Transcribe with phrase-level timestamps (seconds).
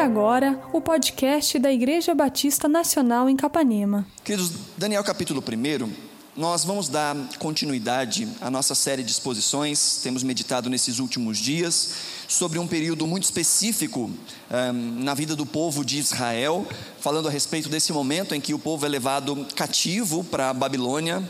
[0.00, 4.06] agora o podcast da Igreja Batista Nacional em Capanema.
[4.24, 5.92] Queridos, Daniel capítulo 1,
[6.34, 10.00] nós vamos dar continuidade à nossa série de exposições.
[10.02, 11.90] Temos meditado nesses últimos dias
[12.26, 14.10] sobre um período muito específico
[14.50, 14.72] um,
[15.04, 16.66] na vida do povo de Israel,
[16.98, 21.22] falando a respeito desse momento em que o povo é levado cativo para a Babilônia,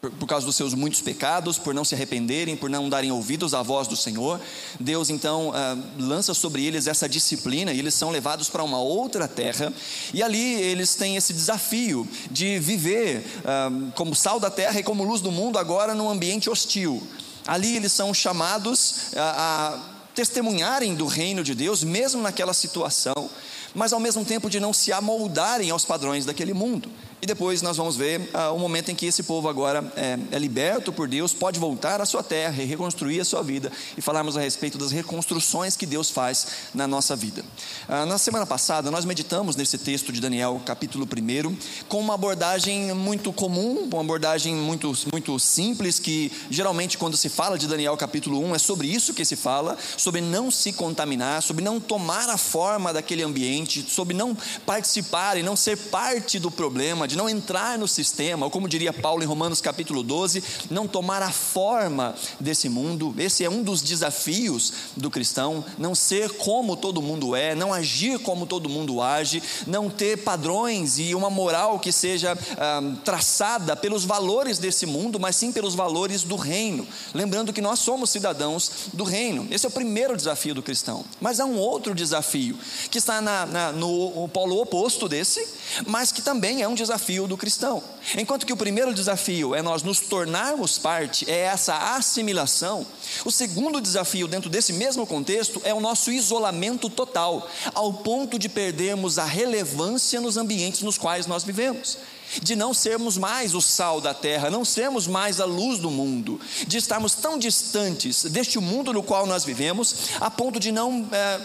[0.00, 3.52] por, por causa dos seus muitos pecados, por não se arrependerem, por não darem ouvidos
[3.52, 4.40] à voz do Senhor.
[4.78, 9.28] Deus então ah, lança sobre eles essa disciplina e eles são levados para uma outra
[9.28, 9.72] terra.
[10.14, 15.04] E ali eles têm esse desafio de viver ah, como sal da terra e como
[15.04, 17.02] luz do mundo, agora num ambiente hostil.
[17.46, 19.78] Ali eles são chamados a, a
[20.14, 23.28] testemunharem do reino de Deus, mesmo naquela situação,
[23.74, 26.90] mas ao mesmo tempo de não se amoldarem aos padrões daquele mundo.
[27.22, 30.38] E depois nós vamos ver ah, o momento em que esse povo agora é, é,
[30.38, 34.38] liberto por Deus, pode voltar à sua terra e reconstruir a sua vida, e falarmos
[34.38, 37.44] a respeito das reconstruções que Deus faz na nossa vida.
[37.86, 41.56] Ah, na semana passada, nós meditamos nesse texto de Daniel, capítulo 1,
[41.88, 47.58] com uma abordagem muito comum, uma abordagem muito, muito simples, que geralmente quando se fala
[47.58, 51.62] de Daniel, capítulo 1, é sobre isso que se fala, sobre não se contaminar, sobre
[51.62, 57.09] não tomar a forma daquele ambiente, sobre não participar e não ser parte do problema
[57.10, 61.22] de não entrar no sistema, ou como diria Paulo em Romanos capítulo 12, não tomar
[61.22, 63.12] a forma desse mundo.
[63.18, 68.20] Esse é um dos desafios do cristão, não ser como todo mundo é, não agir
[68.20, 74.04] como todo mundo age, não ter padrões e uma moral que seja ah, traçada pelos
[74.04, 76.86] valores desse mundo, mas sim pelos valores do reino.
[77.12, 79.48] Lembrando que nós somos cidadãos do reino.
[79.50, 81.04] Esse é o primeiro desafio do cristão.
[81.20, 82.56] Mas há um outro desafio
[82.88, 85.44] que está na, na, no polo oposto desse,
[85.86, 87.82] mas que também é um desafio desafio do cristão.
[88.16, 92.86] Enquanto que o primeiro desafio é nós nos tornarmos parte, é essa assimilação,
[93.24, 98.48] o segundo desafio, dentro desse mesmo contexto, é o nosso isolamento total, ao ponto de
[98.48, 101.98] perdermos a relevância nos ambientes nos quais nós vivemos
[102.40, 106.40] de não sermos mais o sal da terra, não sermos mais a luz do mundo,
[106.64, 111.40] de estarmos tão distantes deste mundo no qual nós vivemos, a ponto de não é,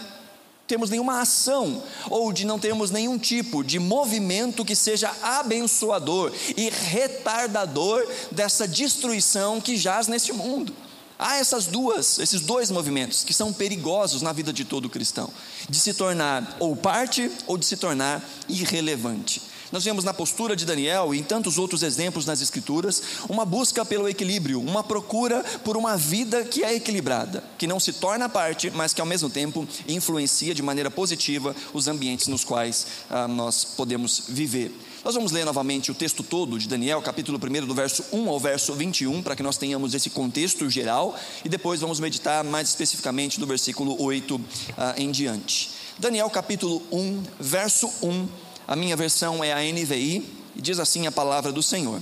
[0.68, 6.70] temos nenhuma ação ou de não termos nenhum tipo de movimento que seja abençoador e
[6.70, 10.74] retardador dessa destruição que jaz neste mundo.
[11.18, 15.30] Há essas duas, esses dois movimentos que são perigosos na vida de todo cristão,
[15.70, 19.42] de se tornar ou parte ou de se tornar irrelevante.
[19.72, 23.84] Nós vemos na postura de Daniel e em tantos outros exemplos nas Escrituras uma busca
[23.84, 28.70] pelo equilíbrio, uma procura por uma vida que é equilibrada, que não se torna parte,
[28.72, 33.66] mas que ao mesmo tempo influencia de maneira positiva os ambientes nos quais ah, nós
[33.66, 34.72] podemos viver.
[35.04, 38.40] Nós vamos ler novamente o texto todo de Daniel, capítulo 1, do verso 1 ao
[38.40, 43.40] verso 21, para que nós tenhamos esse contexto geral, e depois vamos meditar mais especificamente
[43.40, 44.42] do versículo 8
[44.78, 45.72] ah, em diante.
[45.98, 50.24] Daniel, capítulo 1, verso 1 a minha versão é a NVI
[50.56, 52.02] e diz assim a palavra do Senhor.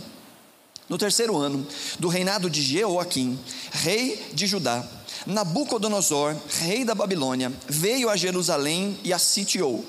[0.87, 1.65] No terceiro ano
[1.99, 3.39] do reinado de Jeoaquim,
[3.71, 4.85] rei de Judá,
[5.25, 9.83] Nabucodonosor, rei da Babilônia, veio a Jerusalém e a sitiou.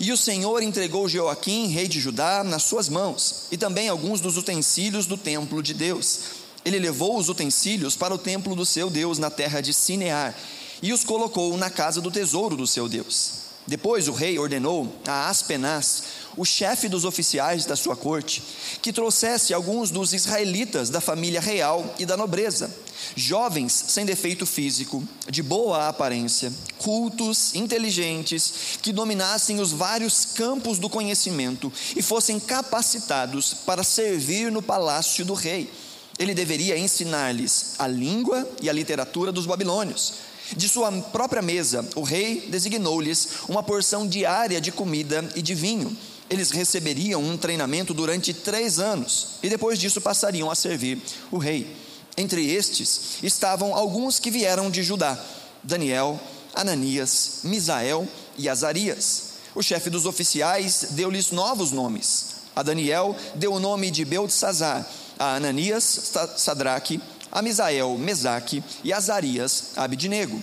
[0.00, 4.36] E o Senhor entregou Jeoaquim, rei de Judá, nas suas mãos, e também alguns dos
[4.36, 6.20] utensílios do templo de Deus.
[6.64, 10.34] Ele levou os utensílios para o templo do seu Deus na terra de Sinear,
[10.82, 13.43] e os colocou na casa do tesouro do seu Deus.
[13.66, 16.02] Depois o rei ordenou a Aspenaz,
[16.36, 18.42] o chefe dos oficiais da sua corte,
[18.82, 22.70] que trouxesse alguns dos israelitas da família real e da nobreza,
[23.16, 30.90] jovens sem defeito físico, de boa aparência, cultos, inteligentes, que dominassem os vários campos do
[30.90, 35.72] conhecimento e fossem capacitados para servir no palácio do rei.
[36.18, 42.02] Ele deveria ensinar-lhes a língua e a literatura dos babilônios de sua própria mesa, o
[42.02, 45.96] rei designou-lhes uma porção diária de comida e de vinho.
[46.28, 51.00] Eles receberiam um treinamento durante três anos e depois disso passariam a servir
[51.30, 51.76] o rei.
[52.16, 55.18] Entre estes estavam alguns que vieram de Judá:
[55.62, 56.18] Daniel,
[56.54, 58.06] Ananias, Misael
[58.38, 59.34] e Azarias.
[59.54, 62.34] O chefe dos oficiais deu-lhes novos nomes.
[62.56, 64.86] A Daniel deu o nome de Beltesazar,
[65.18, 67.00] a Ananias, Sadraque,
[67.34, 70.40] a Misael, Mesaque e Azarias, Abidnego.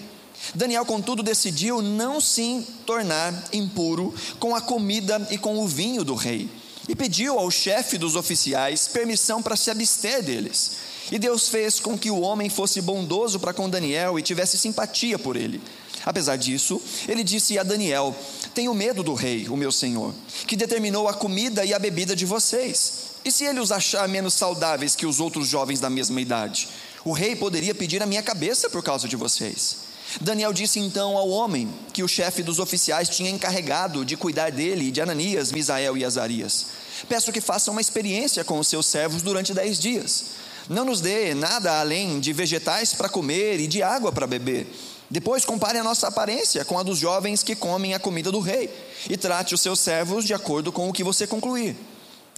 [0.54, 6.16] Daniel, contudo, decidiu não se tornar impuro com a comida e com o vinho do
[6.16, 6.50] rei,
[6.90, 10.72] e pediu ao chefe dos oficiais permissão para se abster deles.
[11.10, 15.18] E Deus fez com que o homem fosse bondoso para com Daniel e tivesse simpatia
[15.18, 15.62] por ele.
[16.06, 18.16] Apesar disso, ele disse a Daniel:
[18.54, 20.14] Tenho medo do rei, o meu senhor,
[20.48, 23.11] que determinou a comida e a bebida de vocês.
[23.24, 26.68] E se ele os achar menos saudáveis que os outros jovens da mesma idade?
[27.06, 29.92] O rei poderia pedir a minha cabeça por causa de vocês.
[30.20, 34.92] Daniel disse então ao homem que o chefe dos oficiais tinha encarregado de cuidar dele,
[34.92, 36.68] de Ananias, Misael e Azarias:
[37.08, 40.26] Peço que faça uma experiência com os seus servos durante dez dias.
[40.70, 44.68] Não nos dê nada além de vegetais para comer e de água para beber.
[45.10, 48.70] Depois compare a nossa aparência com a dos jovens que comem a comida do rei,
[49.10, 51.76] e trate os seus servos de acordo com o que você concluir.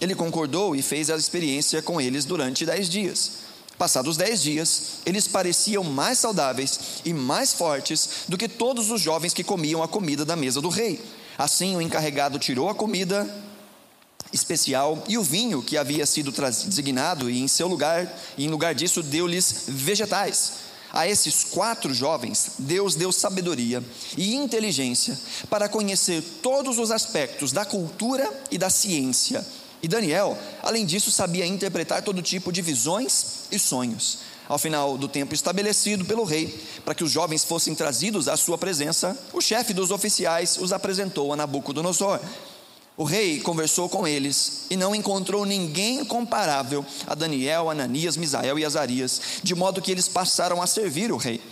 [0.00, 3.44] Ele concordou e fez a experiência com eles durante dez dias.
[3.78, 9.34] Passados dez dias, eles pareciam mais saudáveis e mais fortes do que todos os jovens
[9.34, 11.00] que comiam a comida da mesa do rei.
[11.36, 13.28] Assim, o encarregado tirou a comida
[14.32, 19.02] especial e o vinho que havia sido designado, e em seu lugar, em lugar disso,
[19.02, 20.64] deu-lhes vegetais.
[20.92, 23.82] A esses quatro jovens, Deus deu sabedoria
[24.16, 25.18] e inteligência
[25.50, 29.44] para conhecer todos os aspectos da cultura e da ciência
[29.84, 34.20] e Daniel, além disso, sabia interpretar todo tipo de visões e sonhos.
[34.48, 38.56] Ao final do tempo estabelecido pelo rei, para que os jovens fossem trazidos à sua
[38.56, 42.18] presença, o chefe dos oficiais os apresentou a Nabucodonosor.
[42.96, 48.64] O rei conversou com eles e não encontrou ninguém comparável a Daniel, Ananias, Misael e
[48.64, 51.42] Azarias, de modo que eles passaram a servir o rei.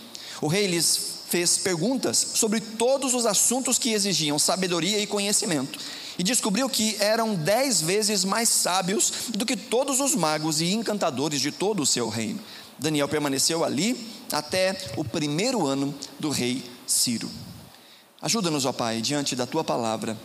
[0.41, 5.77] O rei lhes fez perguntas sobre todos os assuntos que exigiam sabedoria e conhecimento
[6.17, 11.41] e descobriu que eram dez vezes mais sábios do que todos os magos e encantadores
[11.41, 12.39] de todo o seu reino.
[12.77, 17.29] Daniel permaneceu ali até o primeiro ano do rei Ciro.
[18.21, 20.17] Ajuda-nos, ó Pai, diante da tua palavra,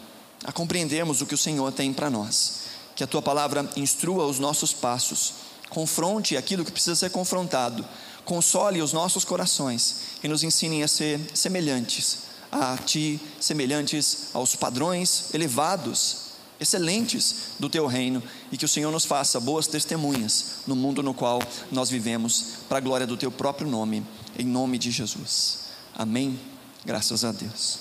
[0.44, 2.69] a compreendermos o que o Senhor tem para nós.
[2.94, 5.35] Que a tua palavra instrua os nossos passos,
[5.69, 7.87] confronte aquilo que precisa ser confrontado,
[8.25, 15.34] console os nossos corações e nos ensine a ser semelhantes a ti, semelhantes aos padrões
[15.34, 16.28] elevados,
[16.60, 21.14] excelentes do teu reino, e que o Senhor nos faça boas testemunhas no mundo no
[21.14, 21.40] qual
[21.70, 24.04] nós vivemos, para a glória do teu próprio nome,
[24.38, 25.68] em nome de Jesus.
[25.94, 26.38] Amém.
[26.84, 27.80] Graças a Deus.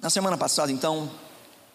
[0.00, 1.10] Na semana passada, então,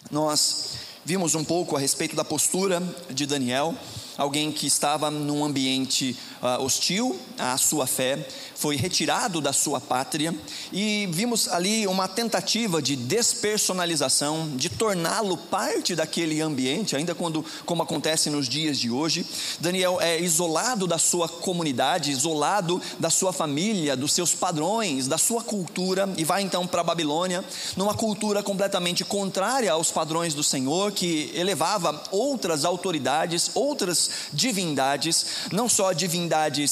[0.09, 3.75] nós vimos um pouco a respeito da postura de Daniel,
[4.17, 10.35] alguém que estava num ambiente uh, hostil à sua fé, foi retirado da sua pátria
[10.71, 17.81] e vimos ali uma tentativa de despersonalização, de torná-lo parte daquele ambiente, ainda quando, como
[17.81, 19.25] acontece nos dias de hoje.
[19.59, 25.43] Daniel é isolado da sua comunidade, isolado da sua família, dos seus padrões, da sua
[25.43, 27.43] cultura e vai então para a Babilônia,
[27.75, 35.67] numa cultura completamente contrária aos padrões do Senhor, que elevava outras autoridades, outras divindades, não
[35.67, 36.30] só divindades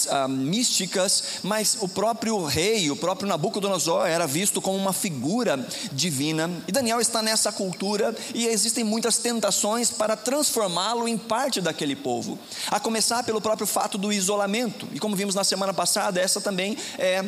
[0.10, 6.50] ah, místicas, mas o próprio rei, o próprio Nabucodonosor era visto como uma figura divina.
[6.68, 12.38] E Daniel está nessa cultura e existem muitas tentações para transformá-lo em parte daquele povo.
[12.70, 14.88] A começar pelo próprio fato do isolamento.
[14.94, 17.24] E como vimos na semana passada, essa também é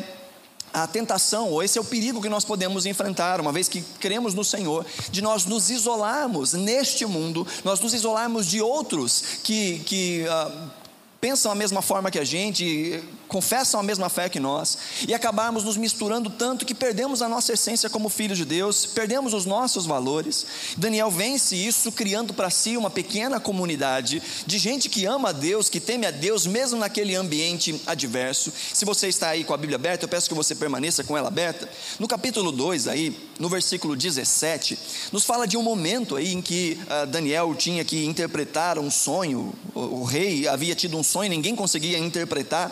[0.74, 4.34] a tentação, ou esse é o perigo que nós podemos enfrentar, uma vez que cremos
[4.34, 10.26] no Senhor, de nós nos isolarmos neste mundo, nós nos isolarmos de outros que, que
[10.26, 10.72] uh,
[11.22, 13.00] pensam a mesma forma que a gente,
[13.32, 17.54] confessam a mesma fé que nós, e acabarmos nos misturando tanto que perdemos a nossa
[17.54, 20.46] essência como filhos de Deus, perdemos os nossos valores.
[20.76, 25.70] Daniel vence isso criando para si uma pequena comunidade de gente que ama a Deus,
[25.70, 28.52] que teme a Deus, mesmo naquele ambiente adverso.
[28.74, 31.30] Se você está aí com a Bíblia aberta, eu peço que você permaneça com ela
[31.30, 31.70] aberta.
[32.00, 34.78] No capítulo 2 aí, no versículo 17,
[35.14, 39.54] nos fala de um momento aí em que uh, Daniel tinha que interpretar um sonho,
[39.74, 42.70] o, o rei havia tido um sonho, ninguém conseguia interpretar,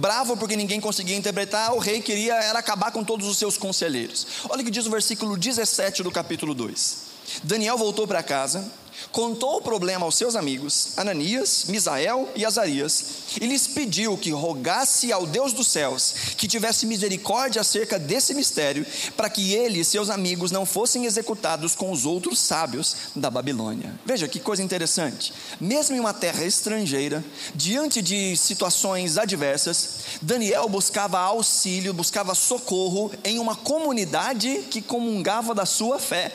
[0.00, 4.26] bravo porque ninguém conseguia interpretar, o rei queria era acabar com todos os seus conselheiros.
[4.48, 6.96] Olha o que diz o versículo 17 do capítulo 2.
[7.42, 8.70] Daniel voltou para casa,
[9.10, 13.04] contou o problema aos seus amigos, Ananias, Misael e Azarias,
[13.40, 18.86] e lhes pediu que rogasse ao Deus dos céus que tivesse misericórdia acerca desse mistério,
[19.16, 23.94] para que ele e seus amigos não fossem executados com os outros sábios da Babilônia.
[24.04, 25.32] Veja que coisa interessante.
[25.60, 33.38] Mesmo em uma terra estrangeira, diante de situações adversas, Daniel buscava auxílio, buscava socorro em
[33.38, 36.32] uma comunidade que comungava da sua fé.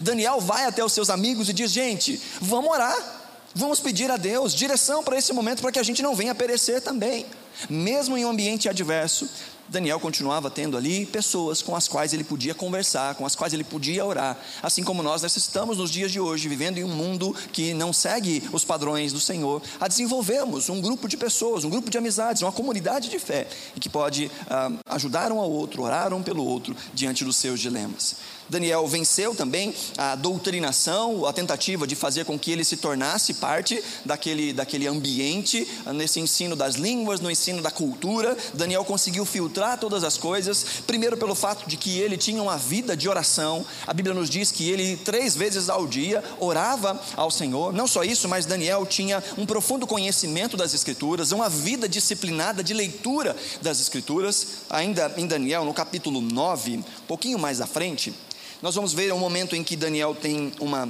[0.00, 3.16] Daniel vai até os seus amigos e diz: Gente, vamos orar.
[3.54, 6.82] Vamos pedir a Deus direção para esse momento para que a gente não venha perecer
[6.82, 7.26] também.
[7.68, 9.28] Mesmo em um ambiente adverso,
[9.68, 13.64] Daniel continuava tendo ali pessoas com as quais ele podia conversar, com as quais ele
[13.64, 17.74] podia orar, assim como nós necessitamos nos dias de hoje, vivendo em um mundo que
[17.74, 21.98] não segue os padrões do Senhor, a desenvolvermos um grupo de pessoas, um grupo de
[21.98, 26.22] amizades, uma comunidade de fé, e que pode ah, ajudar um ao outro, orar um
[26.22, 28.16] pelo outro diante dos seus dilemas.
[28.48, 33.82] Daniel venceu também a doutrinação, a tentativa de fazer com que ele se tornasse parte
[34.04, 38.36] daquele, daquele ambiente, nesse ensino das línguas, no ensino da cultura.
[38.54, 42.96] Daniel conseguiu filtrar todas as coisas, primeiro pelo fato de que ele tinha uma vida
[42.96, 43.64] de oração.
[43.86, 47.72] A Bíblia nos diz que ele, três vezes ao dia, orava ao Senhor.
[47.72, 52.72] Não só isso, mas Daniel tinha um profundo conhecimento das Escrituras, uma vida disciplinada de
[52.72, 54.46] leitura das Escrituras.
[54.70, 58.14] Ainda em Daniel, no capítulo 9, um pouquinho mais à frente,
[58.60, 60.88] nós vamos ver um momento em que Daniel tem uma,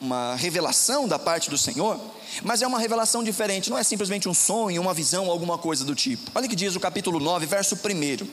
[0.00, 1.98] uma revelação da parte do Senhor,
[2.42, 5.94] mas é uma revelação diferente, não é simplesmente um sonho, uma visão, alguma coisa do
[5.94, 6.30] tipo.
[6.34, 8.26] Olha o que diz o capítulo 9, verso 1.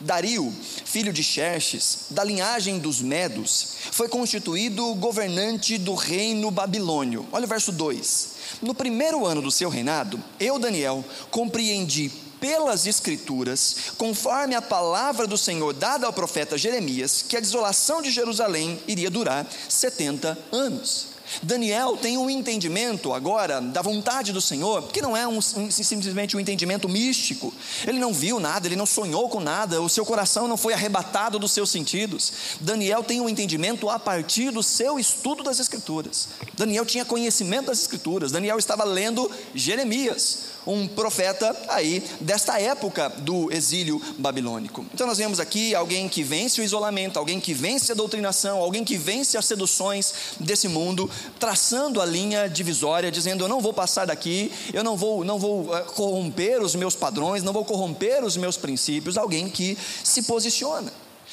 [0.00, 0.52] Dario,
[0.84, 7.26] filho de Xerxes, da linhagem dos Medos, foi constituído governante do reino babilônio.
[7.30, 8.34] Olha o verso 2.
[8.62, 12.10] No primeiro ano do seu reinado, eu, Daniel, compreendi
[12.44, 18.10] pelas Escrituras, conforme a palavra do Senhor dada ao profeta Jeremias, que a desolação de
[18.10, 21.14] Jerusalém iria durar 70 anos.
[21.42, 26.40] Daniel tem um entendimento agora da vontade do Senhor, que não é um, simplesmente um
[26.40, 27.50] entendimento místico.
[27.86, 31.38] Ele não viu nada, ele não sonhou com nada, o seu coração não foi arrebatado
[31.38, 32.30] dos seus sentidos.
[32.60, 36.28] Daniel tem um entendimento a partir do seu estudo das Escrituras.
[36.58, 43.52] Daniel tinha conhecimento das Escrituras, Daniel estava lendo Jeremias um profeta aí desta época do
[43.52, 44.84] exílio babilônico.
[44.92, 48.84] Então nós vemos aqui alguém que vence o isolamento, alguém que vence a doutrinação, alguém
[48.84, 54.06] que vence as seduções desse mundo, traçando a linha divisória, dizendo eu não vou passar
[54.06, 58.36] daqui, eu não vou não vou eh, corromper os meus padrões, não vou corromper os
[58.36, 60.92] meus princípios, alguém que se posiciona.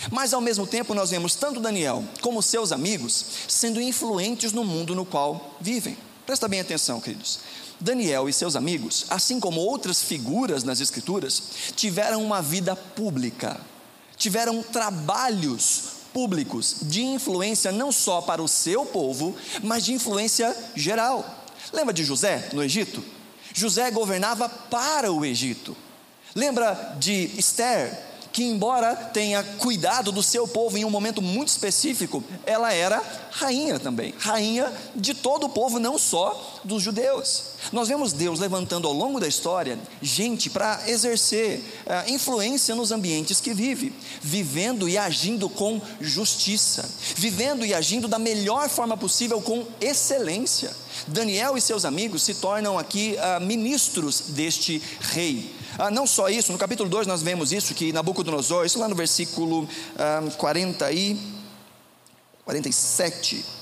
[0.10, 4.96] Mas ao mesmo tempo nós vemos tanto Daniel como seus amigos sendo influentes no mundo
[4.96, 5.98] no qual vivem.
[6.26, 7.40] Presta bem atenção, queridos.
[7.82, 11.42] Daniel e seus amigos, assim como outras figuras nas Escrituras,
[11.76, 13.60] tiveram uma vida pública,
[14.16, 21.46] tiveram trabalhos públicos de influência não só para o seu povo, mas de influência geral.
[21.74, 23.04] Lembra de José no Egito?
[23.54, 25.76] José governava para o Egito.
[26.36, 32.24] Lembra de Esther, que, embora tenha cuidado do seu povo em um momento muito específico,
[32.46, 37.52] ela era rainha também, rainha de todo o povo, não só dos judeus.
[37.72, 43.40] Nós vemos Deus levantando ao longo da história gente para exercer uh, influência nos ambientes
[43.40, 49.66] que vive, vivendo e agindo com justiça, vivendo e agindo da melhor forma possível com
[49.80, 50.72] excelência.
[51.08, 55.61] Daniel e seus amigos se tornam aqui uh, ministros deste rei.
[55.78, 58.96] Ah, não só isso, no capítulo 2 nós vemos isso, que Nabucodonosor, isso lá no
[58.96, 61.18] versículo ah, 40 e
[62.46, 63.62] 47.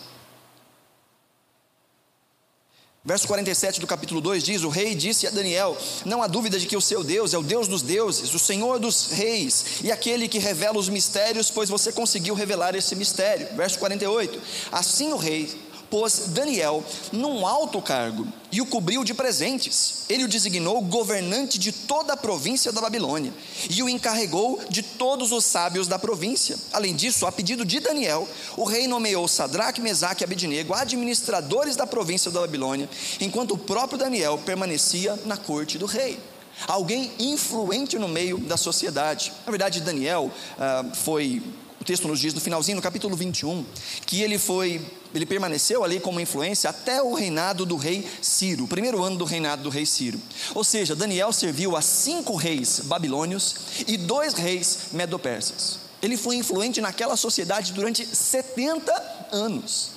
[3.03, 6.67] Verso 47 do capítulo 2 diz: O rei disse a Daniel: Não há dúvida de
[6.67, 10.27] que o seu Deus é o Deus dos deuses, o Senhor dos reis e aquele
[10.27, 13.47] que revela os mistérios, pois você conseguiu revelar esse mistério.
[13.55, 15.49] Verso 48: Assim o rei
[15.89, 20.05] pôs Daniel num alto cargo e o cobriu de presentes.
[20.09, 23.33] Ele o designou governante de toda a província da Babilônia
[23.69, 26.57] e o encarregou de todos os sábios da província.
[26.71, 28.27] Além disso, a pedido de Daniel,
[28.57, 33.97] o rei nomeou Sadraque, Mesaque e Abednego administradores da província da Babilônia, enquanto o próprio
[33.97, 36.19] Daniel permanecia na corte do rei
[36.67, 39.31] alguém influente no meio da sociedade.
[39.45, 41.41] Na verdade, Daniel ah, foi
[41.79, 43.65] o texto nos diz no finalzinho, no capítulo 21,
[44.05, 44.81] que ele foi,
[45.13, 49.25] ele permaneceu ali como influência até o reinado do rei Ciro, o primeiro ano do
[49.25, 50.19] reinado do rei Ciro.
[50.53, 53.55] Ou seja, Daniel serviu a cinco reis babilônios
[53.87, 55.79] e dois reis medopersas.
[56.01, 59.91] Ele foi influente naquela sociedade durante 70 anos.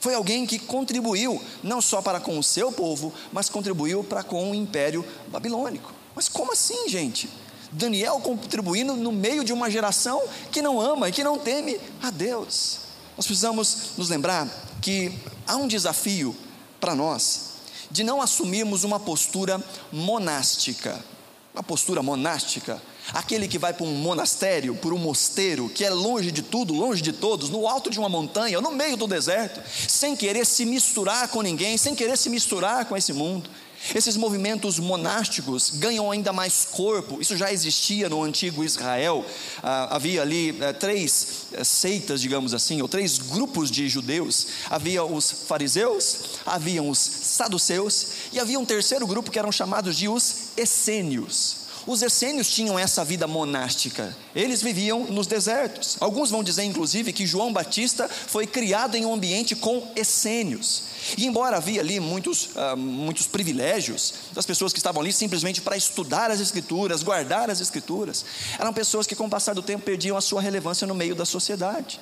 [0.00, 4.50] Foi alguém que contribuiu não só para com o seu povo, mas contribuiu para com
[4.50, 5.92] o império babilônico.
[6.14, 7.28] Mas como assim, gente?
[7.72, 12.10] Daniel contribuindo no meio de uma geração que não ama e que não teme a
[12.10, 12.87] Deus.
[13.18, 14.48] Nós precisamos nos lembrar
[14.80, 15.12] que
[15.44, 16.36] há um desafio
[16.78, 17.48] para nós
[17.90, 19.60] de não assumirmos uma postura
[19.92, 21.04] monástica.
[21.52, 22.80] Uma postura monástica,
[23.12, 27.02] aquele que vai para um monastério, por um mosteiro, que é longe de tudo, longe
[27.02, 31.26] de todos, no alto de uma montanha, no meio do deserto, sem querer se misturar
[31.26, 33.50] com ninguém, sem querer se misturar com esse mundo.
[33.94, 39.24] Esses movimentos monásticos ganham ainda mais corpo, isso já existia no antigo Israel.
[39.62, 45.04] Ah, havia ali eh, três eh, seitas, digamos assim, ou três grupos de judeus: havia
[45.04, 50.48] os fariseus, haviam os saduceus, e havia um terceiro grupo que eram chamados de os
[50.56, 51.57] essênios.
[51.88, 55.96] Os essênios tinham essa vida monástica, eles viviam nos desertos.
[55.98, 60.82] Alguns vão dizer, inclusive, que João Batista foi criado em um ambiente com essênios.
[61.16, 65.78] E embora havia ali muitos, uh, muitos privilégios das pessoas que estavam ali simplesmente para
[65.78, 68.22] estudar as Escrituras, guardar as Escrituras,
[68.58, 71.24] eram pessoas que, com o passar do tempo, perdiam a sua relevância no meio da
[71.24, 71.98] sociedade.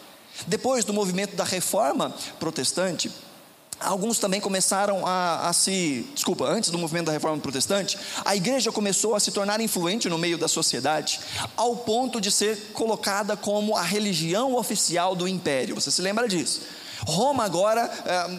[0.49, 3.09] Depois do movimento da reforma protestante,
[3.79, 6.07] Alguns também começaram a, a, se.
[6.15, 10.17] Desculpa, antes do movimento da reforma protestante, a igreja começou a se tornar influente no
[10.17, 11.21] meio da sociedade,
[11.57, 15.75] ao ponto de ser colocada como a religião oficial do império.
[15.75, 16.63] Você se lembra disso?
[17.07, 18.39] Roma agora é,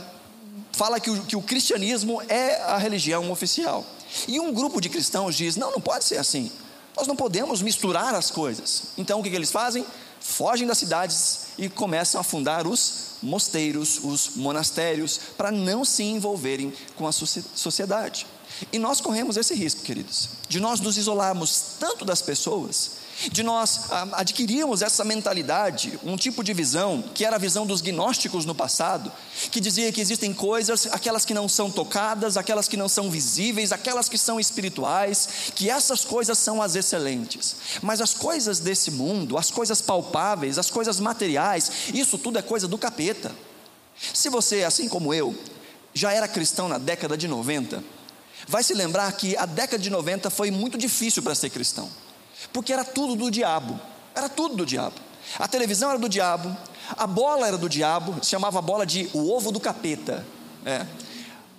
[0.71, 3.85] fala que o, que o cristianismo é a religião oficial.
[4.27, 6.51] E um grupo de cristãos diz: não, não pode ser assim.
[6.95, 8.85] Nós não podemos misturar as coisas.
[8.97, 9.85] Então o que, que eles fazem?
[10.19, 16.73] Fogem das cidades e começam a fundar os mosteiros, os monastérios, para não se envolverem
[16.95, 18.27] com a sociedade.
[18.71, 23.89] E nós corremos esse risco, queridos, de nós nos isolarmos tanto das pessoas de nós
[23.89, 28.53] ah, adquirirmos essa mentalidade, um tipo de visão, que era a visão dos gnósticos no
[28.53, 29.11] passado,
[29.51, 33.71] que dizia que existem coisas, aquelas que não são tocadas, aquelas que não são visíveis,
[33.71, 37.55] aquelas que são espirituais, que essas coisas são as excelentes.
[37.81, 42.67] Mas as coisas desse mundo, as coisas palpáveis, as coisas materiais, isso tudo é coisa
[42.67, 43.33] do capeta.
[44.13, 45.35] Se você, assim como eu,
[45.91, 47.83] já era cristão na década de 90,
[48.47, 51.89] vai se lembrar que a década de 90 foi muito difícil para ser cristão
[52.51, 53.79] porque era tudo do diabo.
[54.15, 54.95] Era tudo do diabo.
[55.37, 56.55] A televisão era do diabo,
[56.95, 60.25] a bola era do diabo, se chamava a bola de o ovo do capeta.
[60.65, 60.85] É.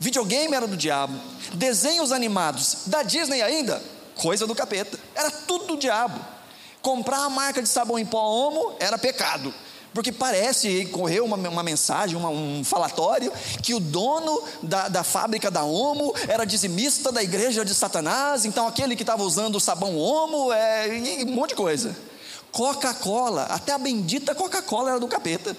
[0.00, 1.18] Videogame era do diabo,
[1.54, 3.82] desenhos animados da Disney ainda,
[4.14, 4.98] coisa do capeta.
[5.14, 6.18] Era tudo do diabo.
[6.80, 9.52] Comprar a marca de sabão em pó Omo era pecado.
[9.92, 15.50] Porque parece, correu uma, uma mensagem, uma, um falatório, que o dono da, da fábrica
[15.50, 19.96] da Omo era dizimista da igreja de Satanás, então aquele que estava usando o sabão
[19.96, 20.88] Omo, é,
[21.26, 21.96] um monte de coisa.
[22.52, 25.56] Coca-Cola, até a bendita Coca-Cola era do capeta.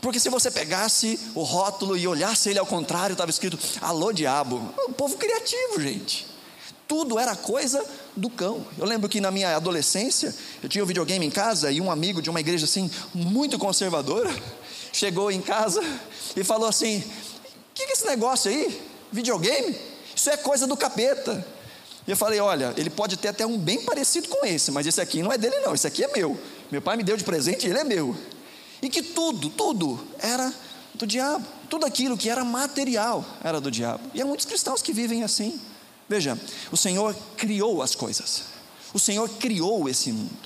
[0.00, 4.60] Porque se você pegasse o rótulo e olhasse ele ao contrário, estava escrito Alô Diabo.
[4.88, 6.31] O povo criativo, gente.
[6.92, 7.82] Tudo era coisa
[8.14, 8.66] do cão.
[8.76, 12.20] Eu lembro que na minha adolescência, eu tinha um videogame em casa e um amigo
[12.20, 14.30] de uma igreja assim, muito conservadora,
[14.92, 15.80] chegou em casa
[16.36, 18.78] e falou assim: O que, é esse negócio aí?
[19.10, 19.74] Videogame?
[20.14, 21.42] Isso é coisa do capeta.
[22.06, 25.00] E eu falei: Olha, ele pode ter até um bem parecido com esse, mas esse
[25.00, 26.38] aqui não é dele, não, esse aqui é meu.
[26.70, 28.14] Meu pai me deu de presente e ele é meu.
[28.82, 30.52] E que tudo, tudo era
[30.92, 31.46] do diabo.
[31.70, 34.10] Tudo aquilo que era material era do diabo.
[34.12, 35.58] E há muitos cristãos que vivem assim.
[36.12, 36.38] Veja,
[36.70, 38.42] o Senhor criou as coisas,
[38.92, 40.36] o Senhor criou esse mundo,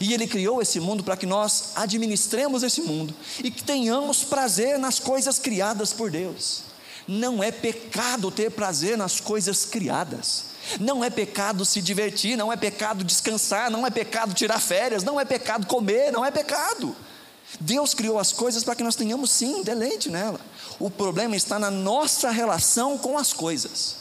[0.00, 4.78] e Ele criou esse mundo para que nós administremos esse mundo e que tenhamos prazer
[4.78, 6.62] nas coisas criadas por Deus.
[7.06, 10.44] Não é pecado ter prazer nas coisas criadas.
[10.80, 15.20] Não é pecado se divertir, não é pecado descansar, não é pecado tirar férias, não
[15.20, 16.96] é pecado comer, não é pecado.
[17.60, 20.40] Deus criou as coisas para que nós tenhamos sim deleite nela.
[20.78, 23.99] O problema está na nossa relação com as coisas.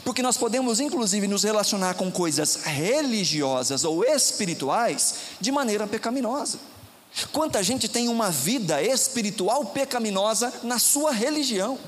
[0.00, 6.58] Porque nós podemos, inclusive, nos relacionar com coisas religiosas ou espirituais de maneira pecaminosa.
[7.30, 11.78] Quanta gente tem uma vida espiritual pecaminosa na sua religião,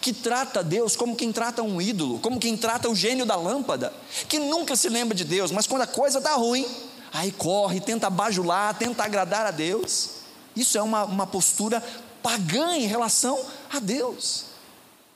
[0.00, 3.92] que trata Deus como quem trata um ídolo, como quem trata o gênio da lâmpada,
[4.26, 6.66] que nunca se lembra de Deus, mas quando a coisa está ruim,
[7.12, 10.10] aí corre, tenta bajular, tenta agradar a Deus.
[10.56, 11.82] Isso é uma, uma postura
[12.22, 13.38] pagã em relação
[13.70, 14.53] a Deus.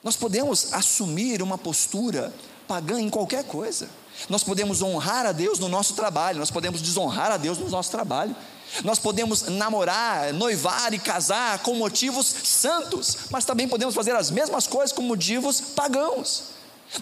[0.08, 2.32] Nós podemos assumir uma postura
[2.66, 3.90] pagã em qualquer coisa.
[4.30, 7.90] Nós podemos honrar a Deus no nosso trabalho, nós podemos desonrar a Deus no nosso
[7.90, 8.34] trabalho.
[8.82, 14.66] Nós podemos namorar, noivar e casar com motivos santos, mas também podemos fazer as mesmas
[14.66, 16.44] coisas com motivos pagãos.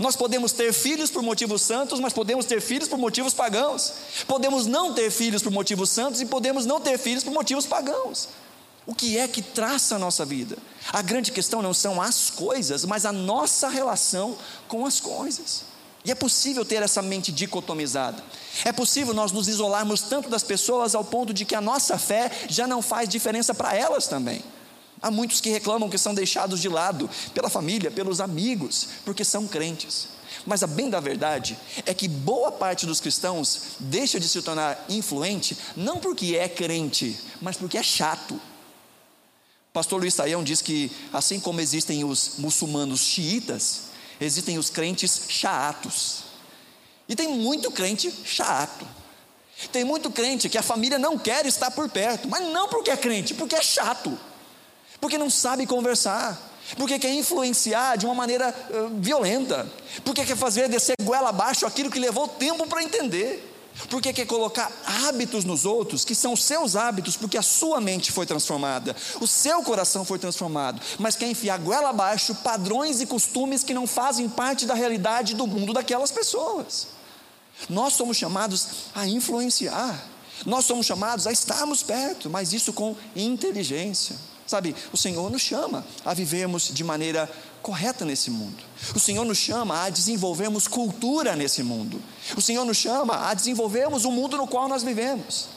[0.01, 3.93] Nós podemos ter filhos por motivos santos, mas podemos ter filhos por motivos pagãos.
[4.27, 8.27] Podemos não ter filhos por motivos santos e podemos não ter filhos por motivos pagãos.
[8.87, 10.57] O que é que traça a nossa vida?
[10.93, 15.65] A grande questão não são as coisas, mas a nossa relação com as coisas.
[16.05, 18.23] E é possível ter essa mente dicotomizada.
[18.65, 22.31] É possível nós nos isolarmos tanto das pessoas ao ponto de que a nossa fé
[22.49, 24.41] já não faz diferença para elas também.
[25.03, 29.49] Há muitos que reclamam que são deixados de lado pela família, pelos amigos, porque são
[29.49, 30.07] crentes.
[30.47, 34.85] Mas a bem da verdade é que boa parte dos cristãos deixa de se tornar
[34.89, 38.41] influente não porque é crente, mas porque é chato
[39.77, 43.83] Pastor Luiz Saião diz que, assim como existem os muçulmanos xiitas,
[44.19, 46.21] existem os crentes chaatos.
[47.07, 48.89] E tem muito crente chato.
[49.71, 52.97] Tem muito crente que a família não quer estar por perto, mas não porque é
[52.97, 54.19] crente, porque é chato,
[54.99, 56.41] porque não sabe conversar,
[56.79, 59.71] porque quer influenciar de uma maneira uh, violenta,
[60.03, 63.56] porque quer fazer descer goela abaixo aquilo que levou tempo para entender.
[63.91, 64.73] Porque quer colocar
[65.07, 69.27] hábitos nos outros, que são os seus hábitos, porque a sua mente foi transformada, o
[69.27, 74.29] seu coração foi transformado, mas quer enfiar goela abaixo padrões e costumes que não fazem
[74.29, 76.89] parte da realidade do mundo daquelas pessoas.
[77.69, 80.03] Nós somos chamados a influenciar.
[80.45, 84.17] Nós somos chamados a estarmos perto, mas isso com inteligência.
[84.47, 87.29] Sabe, o Senhor nos chama a vivermos de maneira
[87.67, 88.63] correta nesse mundo.
[88.95, 92.01] O Senhor nos chama a desenvolvermos cultura nesse mundo.
[92.37, 95.49] O Senhor nos chama a desenvolvermos o mundo no qual nós vivemos.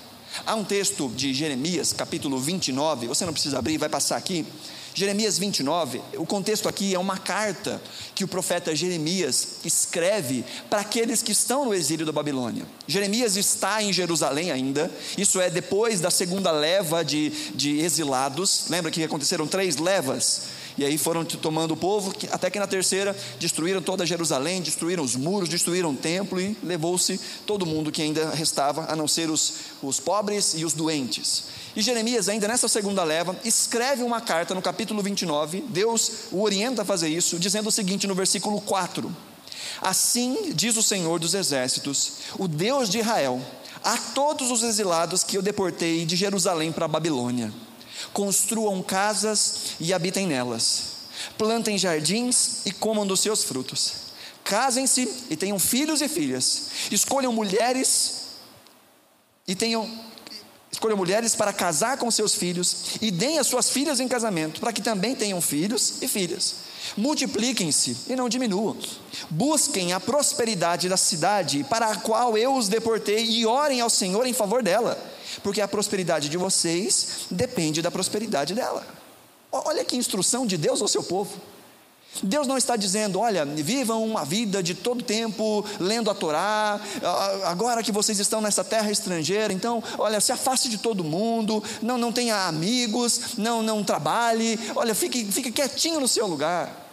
[0.44, 4.44] Há um texto de Jeremias, capítulo 29, você não precisa abrir, vai passar aqui.
[4.92, 7.80] Jeremias 29, o contexto aqui é uma carta
[8.16, 12.66] que o profeta Jeremias escreve para aqueles que estão no exílio da Babilônia.
[12.88, 18.66] Jeremias está em Jerusalém ainda, isso é depois da segunda leva de, de exilados.
[18.68, 20.59] Lembra que aconteceram três levas?
[20.80, 25.14] E aí foram tomando o povo, até que na terceira destruíram toda Jerusalém, destruíram os
[25.14, 29.56] muros, destruíram o templo e levou-se todo mundo que ainda restava, a não ser os,
[29.84, 31.44] os pobres e os doentes.
[31.76, 36.84] E Jeremias, ainda nessa segunda leva, escreve uma carta no capítulo 29, Deus o orienta
[36.84, 39.14] a fazer isso, dizendo o seguinte no versículo 4:
[39.82, 43.42] Assim diz o Senhor dos Exércitos, o Deus de Israel,
[43.84, 47.52] a todos os exilados que eu deportei de Jerusalém para a Babilônia
[48.14, 50.84] construam casas e habitem nelas,
[51.38, 53.94] plantem jardins e comam dos seus frutos,
[54.44, 58.28] casem-se e tenham filhos e filhas, escolham mulheres
[59.48, 60.10] e tenham
[60.72, 64.72] escolham mulheres para casar com seus filhos e deem as suas filhas em casamento, para
[64.72, 66.56] que também tenham filhos e filhas.
[66.96, 68.78] Multipliquem-se e não diminuam.
[69.30, 74.26] Busquem a prosperidade da cidade para a qual eu os deportei e orem ao Senhor
[74.26, 75.09] em favor dela
[75.44, 78.86] porque a prosperidade de vocês depende da prosperidade dela.
[79.52, 81.40] Olha que instrução de Deus ao seu povo.
[82.24, 86.82] Deus não está dizendo, olha, vivam uma vida de todo tempo lendo a Torá,
[87.46, 91.98] agora que vocês estão nessa terra estrangeira, então, olha, se afaste de todo mundo, não,
[91.98, 96.88] não tenha amigos, não, não trabalhe, olha, fique, fique quietinho no seu lugar.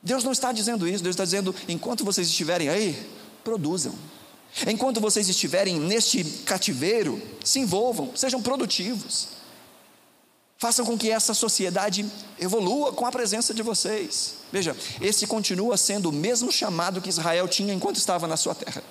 [0.00, 2.96] Deus não está dizendo isso, Deus está dizendo, enquanto vocês estiverem aí,
[3.44, 3.92] produzam.
[4.66, 9.28] Enquanto vocês estiverem neste cativeiro, se envolvam, sejam produtivos.
[10.58, 12.06] Façam com que essa sociedade
[12.38, 14.34] evolua com a presença de vocês.
[14.52, 18.82] Veja, esse continua sendo o mesmo chamado que Israel tinha enquanto estava na sua terra.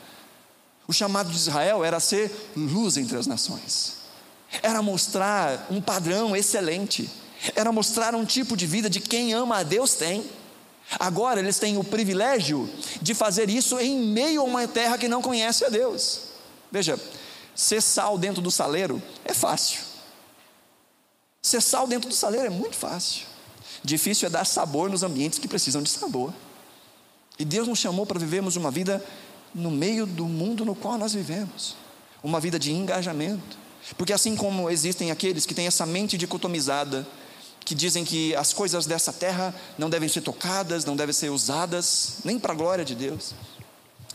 [0.87, 3.93] O chamado de Israel era ser luz entre as nações,
[4.61, 7.09] era mostrar um padrão excelente,
[7.55, 10.25] era mostrar um tipo de vida de quem ama a Deus tem.
[10.99, 12.69] Agora eles têm o privilégio
[13.01, 16.21] de fazer isso em meio a uma terra que não conhece a Deus.
[16.71, 16.99] Veja,
[17.55, 19.79] ser sal dentro do saleiro é fácil.
[21.41, 23.25] Ser sal dentro do saleiro é muito fácil.
[23.83, 26.33] Difícil é dar sabor nos ambientes que precisam de sabor.
[27.39, 29.03] E Deus nos chamou para vivermos uma vida
[29.55, 31.75] no meio do mundo no qual nós vivemos
[32.23, 33.57] uma vida de engajamento.
[33.97, 37.07] Porque assim como existem aqueles que têm essa mente dicotomizada,
[37.65, 42.17] que dizem que as coisas dessa terra não devem ser tocadas, não devem ser usadas,
[42.23, 43.33] nem para a glória de Deus.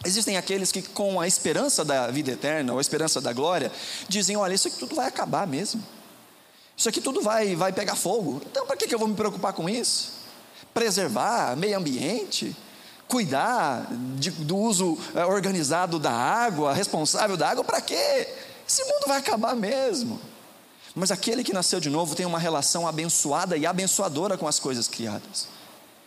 [0.04, 3.72] Existem aqueles que, com a esperança da vida eterna, ou a esperança da glória,
[4.08, 5.82] dizem: olha, isso aqui tudo vai acabar mesmo.
[6.76, 8.42] Isso aqui tudo vai, vai pegar fogo.
[8.44, 10.12] Então, para que, eu vou me preocupar com isso?
[10.74, 12.54] Preservar meio ambiente,
[13.08, 18.28] cuidar de, do uso eh, organizado da água, responsável da água, para quê?
[18.68, 20.20] Esse mundo vai acabar mesmo.
[20.98, 24.88] Mas aquele que nasceu de novo tem uma relação abençoada e abençoadora com as coisas
[24.88, 25.46] criadas.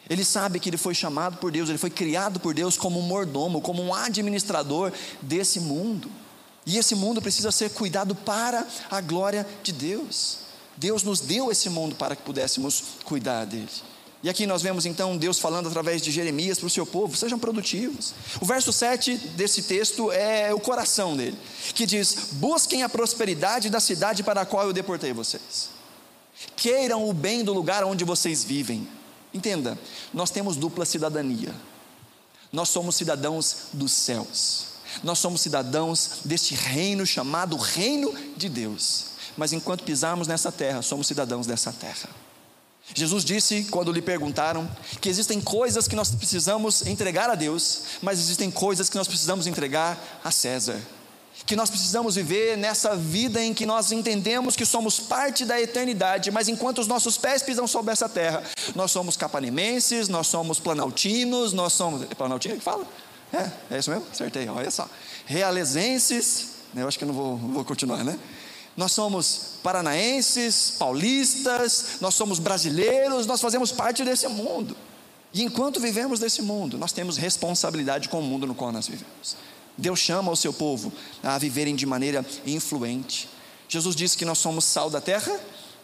[0.10, 3.04] Ele sabe que ele foi chamado por Deus, ele foi criado por Deus como um
[3.04, 6.10] mordomo, como um administrador desse mundo.
[6.66, 10.40] E esse mundo precisa ser cuidado para a glória de Deus.
[10.76, 13.70] Deus nos deu esse mundo para que pudéssemos cuidar dele.
[14.22, 17.40] E aqui nós vemos então Deus falando através de Jeremias para o seu povo: sejam
[17.40, 18.14] produtivos.
[18.42, 21.38] O verso 7 desse texto é o coração dele,
[21.74, 25.70] que diz: Busquem a prosperidade da cidade para a qual eu deportei vocês.
[26.56, 28.88] Queiram o bem do lugar onde vocês vivem.
[29.34, 29.78] Entenda,
[30.14, 31.54] nós temos dupla cidadania.
[32.52, 34.66] Nós somos cidadãos dos céus.
[35.04, 39.06] Nós somos cidadãos deste reino chamado Reino de Deus.
[39.38, 42.10] Mas enquanto pisarmos nessa terra, somos cidadãos dessa terra.
[42.94, 48.20] Jesus disse, quando lhe perguntaram, que existem coisas que nós precisamos entregar a Deus, mas
[48.20, 50.80] existem coisas que nós precisamos entregar a César.
[51.46, 56.32] Que nós precisamos viver nessa vida em que nós entendemos que somos parte da eternidade,
[56.32, 58.44] mas enquanto os nossos pés pisam sobre essa terra,
[58.76, 62.04] nós somos capanemenses, nós somos planaltinos, nós somos.
[62.04, 62.86] É planaltino que fala?
[63.32, 64.06] É, é isso mesmo?
[64.12, 64.90] Acertei, olha só.
[65.26, 68.20] Realesenses, eu acho que não vou, vou continuar, né?
[68.80, 74.74] Nós somos paranaenses, paulistas, nós somos brasileiros, nós fazemos parte desse mundo.
[75.34, 79.36] E enquanto vivemos desse mundo, nós temos responsabilidade com o mundo no qual nós vivemos.
[79.78, 83.28] Deus chama o seu povo a viverem de maneira influente.
[83.68, 85.38] Jesus disse que nós somos sal da terra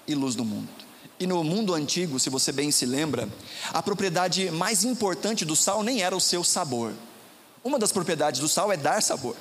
[0.07, 0.69] e luz do mundo.
[1.19, 3.27] E no mundo antigo, se você bem se lembra,
[3.73, 6.93] a propriedade mais importante do sal nem era o seu sabor.
[7.61, 9.35] Uma das propriedades do sal é dar sabor.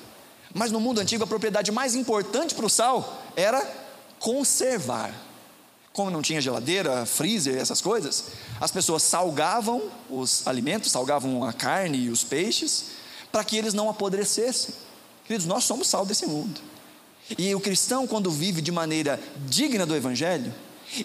[0.57, 3.61] Mas no mundo antigo, a propriedade mais importante para o sal era
[4.19, 5.13] conservar.
[5.91, 8.27] Como não tinha geladeira, freezer, essas coisas,
[8.61, 12.85] as pessoas salgavam os alimentos, salgavam a carne e os peixes,
[13.33, 14.73] para que eles não apodrecessem.
[15.25, 16.61] Queridos, nós somos sal desse mundo.
[17.37, 20.53] E o cristão, quando vive de maneira digna do Evangelho,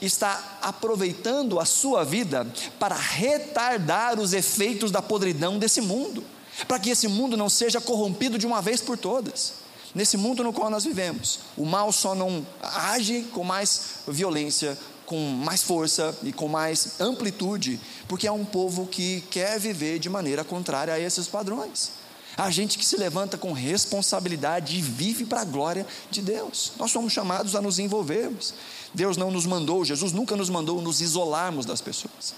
[0.00, 2.46] está aproveitando a sua vida
[2.78, 6.22] para retardar os efeitos da podridão desse mundo,
[6.66, 9.54] para que esse mundo não seja corrompido de uma vez por todas.
[9.94, 15.18] Nesse mundo no qual nós vivemos, o mal só não age com mais violência, com
[15.18, 20.44] mais força e com mais amplitude, porque é um povo que quer viver de maneira
[20.44, 21.90] contrária a esses padrões.
[22.36, 26.72] A gente que se levanta com responsabilidade e vive para a glória de Deus.
[26.78, 28.54] Nós somos chamados a nos envolvermos.
[28.94, 32.32] Deus não nos mandou, Jesus nunca nos mandou nos isolarmos das pessoas.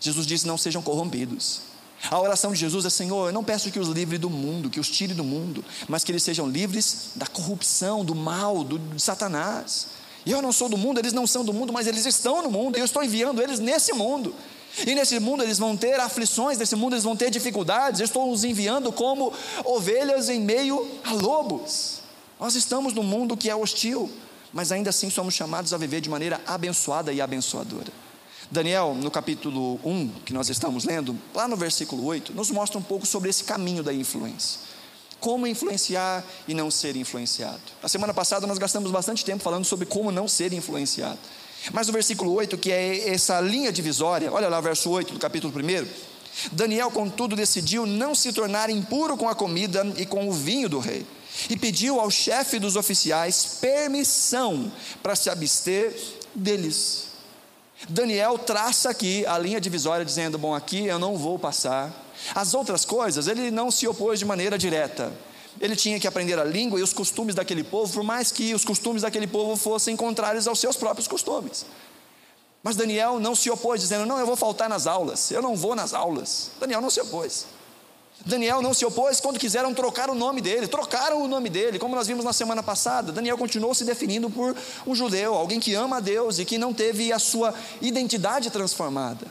[0.00, 1.60] Jesus disse: não sejam corrompidos.
[2.10, 4.80] A oração de Jesus é: Senhor, eu não peço que os livre do mundo, que
[4.80, 9.00] os tire do mundo, mas que eles sejam livres da corrupção, do mal, do, de
[9.00, 9.88] Satanás.
[10.26, 12.76] Eu não sou do mundo, eles não são do mundo, mas eles estão no mundo,
[12.76, 14.34] e eu estou enviando eles nesse mundo.
[14.86, 18.00] E nesse mundo eles vão ter aflições, nesse mundo eles vão ter dificuldades.
[18.00, 19.32] Eu estou os enviando como
[19.64, 22.00] ovelhas em meio a lobos.
[22.40, 24.10] Nós estamos num mundo que é hostil,
[24.52, 28.03] mas ainda assim somos chamados a viver de maneira abençoada e abençoadora.
[28.50, 32.82] Daniel, no capítulo 1, que nós estamos lendo, lá no versículo 8, nos mostra um
[32.82, 34.60] pouco sobre esse caminho da influência.
[35.18, 37.60] Como influenciar e não ser influenciado.
[37.82, 41.18] A semana passada nós gastamos bastante tempo falando sobre como não ser influenciado.
[41.72, 45.18] Mas o versículo 8, que é essa linha divisória, olha lá o verso 8 do
[45.18, 45.86] capítulo 1.
[46.52, 50.78] Daniel, contudo, decidiu não se tornar impuro com a comida e com o vinho do
[50.78, 51.06] rei,
[51.48, 54.70] e pediu ao chefe dos oficiais permissão
[55.02, 55.96] para se abster
[56.34, 57.13] deles.
[57.88, 61.92] Daniel traça aqui a linha divisória, dizendo: Bom, aqui eu não vou passar.
[62.34, 65.12] As outras coisas, ele não se opôs de maneira direta.
[65.60, 68.64] Ele tinha que aprender a língua e os costumes daquele povo, por mais que os
[68.64, 71.66] costumes daquele povo fossem contrários aos seus próprios costumes.
[72.62, 75.74] Mas Daniel não se opôs, dizendo: Não, eu vou faltar nas aulas, eu não vou
[75.74, 76.50] nas aulas.
[76.58, 77.46] Daniel não se opôs.
[78.24, 81.94] Daniel não se opôs quando quiseram trocar o nome dele, trocaram o nome dele, como
[81.94, 83.12] nós vimos na semana passada.
[83.12, 84.56] Daniel continuou se definindo por
[84.86, 89.26] um judeu, alguém que ama a Deus e que não teve a sua identidade transformada.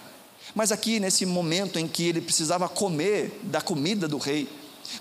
[0.53, 4.47] Mas aqui, nesse momento em que ele precisava comer da comida do rei,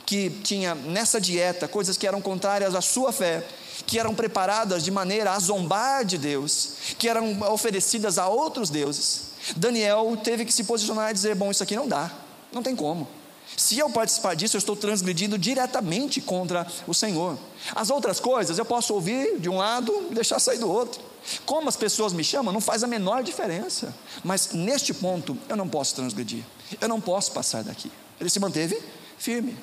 [0.06, 3.46] que tinha nessa dieta coisas que eram contrárias à sua fé,
[3.86, 9.32] que eram preparadas de maneira a zombar de Deus, que eram oferecidas a outros deuses,
[9.56, 12.10] Daniel teve que se posicionar e dizer: Bom, isso aqui não dá,
[12.52, 13.06] não tem como.
[13.56, 17.38] Se eu participar disso, eu estou transgredindo diretamente contra o Senhor.
[17.74, 21.00] As outras coisas eu posso ouvir de um lado e deixar sair do outro.
[21.44, 23.94] Como as pessoas me chamam, não faz a menor diferença.
[24.24, 26.44] Mas neste ponto, eu não posso transgredir.
[26.80, 27.92] Eu não posso passar daqui.
[28.18, 28.80] Ele se manteve
[29.18, 29.56] firme.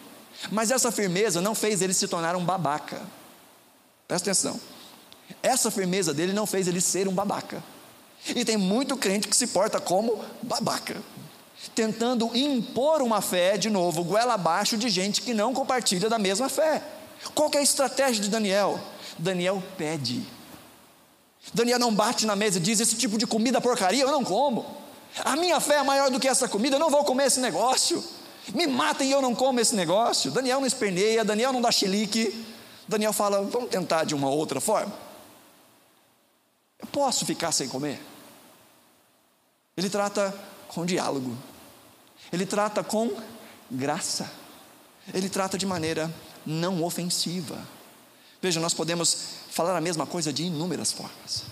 [0.51, 3.01] Mas essa firmeza não fez ele se tornar um babaca.
[4.07, 4.59] Presta atenção.
[5.43, 7.61] Essa firmeza dele não fez ele ser um babaca.
[8.35, 10.97] E tem muito crente que se porta como babaca
[11.75, 16.49] tentando impor uma fé, de novo, goela abaixo de gente que não compartilha da mesma
[16.49, 16.81] fé.
[17.35, 18.79] Qual é a estratégia de Daniel?
[19.17, 20.23] Daniel pede.
[21.53, 24.65] Daniel não bate na mesa e diz: Esse tipo de comida porcaria eu não como.
[25.23, 28.03] A minha fé é maior do que essa comida, eu não vou comer esse negócio.
[28.53, 30.31] Me matem e eu não como esse negócio.
[30.31, 32.45] Daniel não esperneia, Daniel não dá chilique.
[32.87, 34.93] Daniel fala: Vamos tentar de uma outra forma.
[36.79, 37.99] Eu posso ficar sem comer?
[39.75, 40.33] Ele trata
[40.69, 41.35] com diálogo.
[42.31, 43.11] Ele trata com
[43.69, 44.31] graça.
[45.13, 46.13] Ele trata de maneira
[46.45, 47.57] não ofensiva.
[48.41, 49.17] Veja, nós podemos
[49.49, 51.43] falar a mesma coisa de inúmeras formas.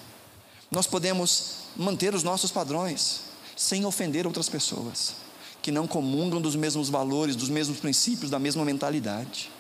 [0.72, 3.22] Nós podemos manter os nossos padrões
[3.56, 5.16] sem ofender outras pessoas
[5.62, 9.52] que não comungam dos mesmos valores, dos mesmos princípios, da mesma mentalidade.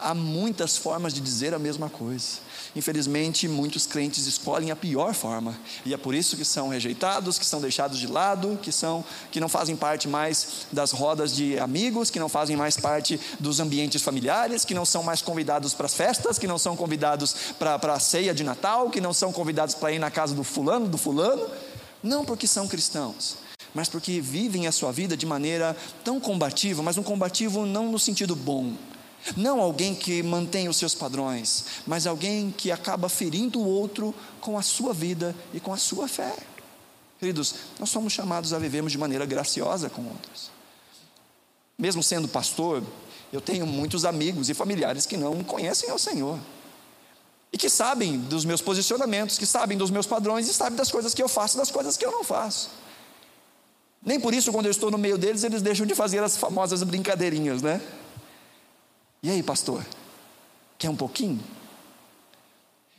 [0.00, 2.38] Há muitas formas de dizer a mesma coisa.
[2.74, 7.44] Infelizmente, muitos crentes escolhem a pior forma, e é por isso que são rejeitados, que
[7.44, 12.10] são deixados de lado, que são que não fazem parte mais das rodas de amigos,
[12.10, 15.94] que não fazem mais parte dos ambientes familiares, que não são mais convidados para as
[15.94, 19.92] festas, que não são convidados para, a ceia de Natal, que não são convidados para
[19.92, 21.46] ir na casa do fulano, do fulano,
[22.02, 23.36] não porque são cristãos,
[23.74, 27.98] mas porque vivem a sua vida de maneira tão combativa, mas um combativo não no
[27.98, 28.72] sentido bom,
[29.36, 34.58] não alguém que mantém os seus padrões, mas alguém que acaba ferindo o outro com
[34.58, 36.34] a sua vida e com a sua fé.
[37.18, 40.50] Queridos, nós somos chamados a vivermos de maneira graciosa com outros.
[41.78, 42.82] Mesmo sendo pastor,
[43.32, 46.38] eu tenho muitos amigos e familiares que não conhecem ao Senhor.
[47.52, 51.14] E que sabem dos meus posicionamentos, que sabem dos meus padrões e sabem das coisas
[51.14, 52.70] que eu faço e das coisas que eu não faço.
[54.04, 56.82] Nem por isso, quando eu estou no meio deles, eles deixam de fazer as famosas
[56.82, 57.80] brincadeirinhas, né?
[59.24, 59.82] E aí, pastor?
[60.76, 61.42] Quer um pouquinho?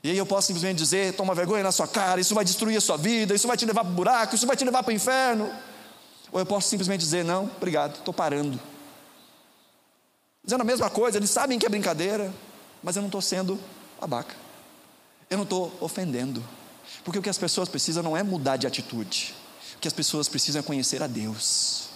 [0.04, 2.82] E aí eu posso simplesmente dizer: toma vergonha na sua cara, isso vai destruir a
[2.82, 4.96] sua vida, isso vai te levar para o buraco, isso vai te levar para o
[4.96, 5.48] inferno.
[6.32, 8.60] Ou eu posso simplesmente dizer: não, obrigado, estou parando.
[10.44, 12.34] Dizendo a mesma coisa, eles sabem que é brincadeira,
[12.82, 13.60] mas eu não estou sendo
[14.02, 14.36] abaca.
[15.30, 16.44] Eu não estou ofendendo.
[17.04, 19.36] Porque o que as pessoas precisam não é mudar de atitude.
[19.76, 21.90] O que as pessoas precisam é conhecer a Deus.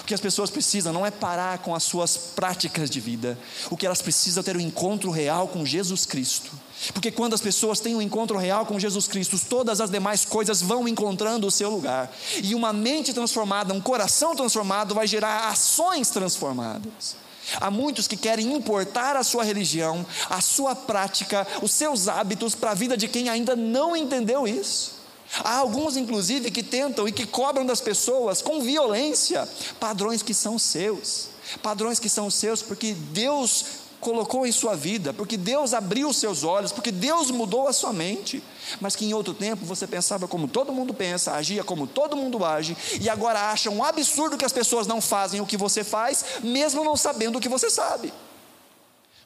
[0.00, 3.38] O que as pessoas precisam não é parar com as suas práticas de vida.
[3.70, 6.50] O que elas precisam é ter um encontro real com Jesus Cristo.
[6.92, 10.60] Porque quando as pessoas têm um encontro real com Jesus Cristo, todas as demais coisas
[10.60, 12.12] vão encontrando o seu lugar.
[12.42, 17.16] E uma mente transformada, um coração transformado vai gerar ações transformadas.
[17.60, 22.70] Há muitos que querem importar a sua religião, a sua prática, os seus hábitos para
[22.70, 24.93] a vida de quem ainda não entendeu isso.
[25.42, 29.48] Há alguns, inclusive, que tentam e que cobram das pessoas com violência
[29.80, 31.28] padrões que são seus,
[31.62, 33.64] padrões que são seus porque Deus
[34.04, 38.44] colocou em sua vida, porque Deus abriu seus olhos, porque Deus mudou a sua mente,
[38.78, 42.44] mas que em outro tempo você pensava como todo mundo pensa, agia como todo mundo
[42.44, 46.22] age, e agora acha um absurdo que as pessoas não fazem o que você faz,
[46.42, 48.12] mesmo não sabendo o que você sabe.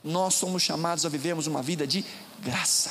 [0.02, 2.04] Nós somos chamados a vivermos uma vida de
[2.38, 2.90] graça,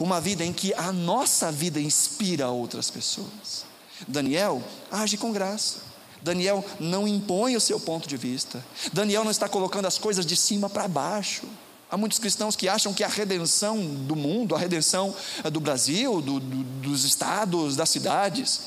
[0.00, 3.64] uma vida em que a nossa vida inspira outras pessoas.
[4.06, 5.92] Daniel age com graça.
[6.22, 8.64] Daniel não impõe o seu ponto de vista.
[8.92, 11.42] Daniel não está colocando as coisas de cima para baixo.
[11.90, 15.14] Há muitos cristãos que acham que a redenção do mundo, a redenção
[15.52, 18.60] do Brasil, do, do, dos estados, das cidades,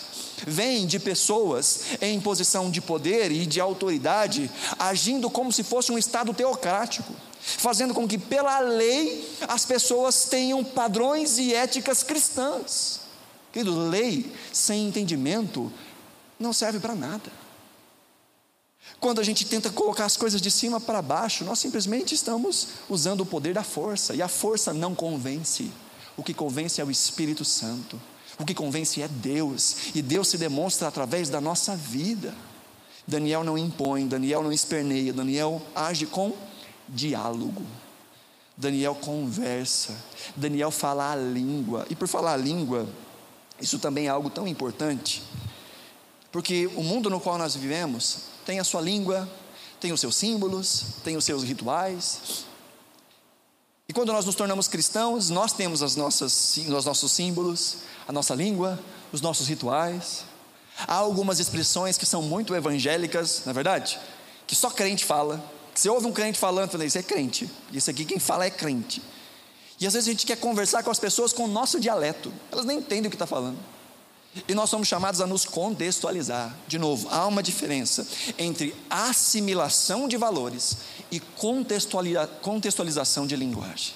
[0.45, 5.97] vem de pessoas em posição de poder e de autoridade, agindo como se fosse um
[5.97, 13.01] estado teocrático, fazendo com que, pela lei, as pessoas tenham padrões e éticas cristãs.
[13.53, 15.71] Querido, lei sem entendimento
[16.39, 17.31] não serve para nada.
[18.99, 23.21] Quando a gente tenta colocar as coisas de cima para baixo, nós simplesmente estamos usando
[23.21, 25.71] o poder da força, e a força não convence.
[26.17, 28.01] O que convence é o Espírito Santo.
[28.39, 32.34] O que convence é Deus, e Deus se demonstra através da nossa vida.
[33.08, 36.34] Daniel não impõe, Daniel não esperneia, Daniel age com
[36.87, 37.63] diálogo.
[38.57, 39.93] Daniel conversa,
[40.35, 42.87] Daniel fala a língua, e por falar a língua,
[43.59, 45.21] isso também é algo tão importante,
[46.31, 49.29] porque o mundo no qual nós vivemos tem a sua língua,
[49.79, 52.45] tem os seus símbolos, tem os seus rituais.
[53.87, 58.33] E quando nós nos tornamos cristãos, nós temos as nossas, os nossos símbolos, a nossa
[58.33, 58.79] língua,
[59.11, 60.23] os nossos rituais.
[60.87, 63.99] Há algumas expressões que são muito evangélicas, na é verdade,
[64.47, 65.43] que só crente fala.
[65.75, 67.51] Você ouve um crente falando, fala, isso é crente.
[67.71, 69.01] Isso aqui quem fala é crente.
[69.77, 72.31] E às vezes a gente quer conversar com as pessoas com o nosso dialeto.
[72.49, 73.57] Elas nem entendem o que está falando.
[74.47, 76.55] E nós somos chamados a nos contextualizar.
[76.65, 78.07] De novo, há uma diferença
[78.38, 80.77] entre assimilação de valores
[81.11, 83.95] e contextualização de linguagem.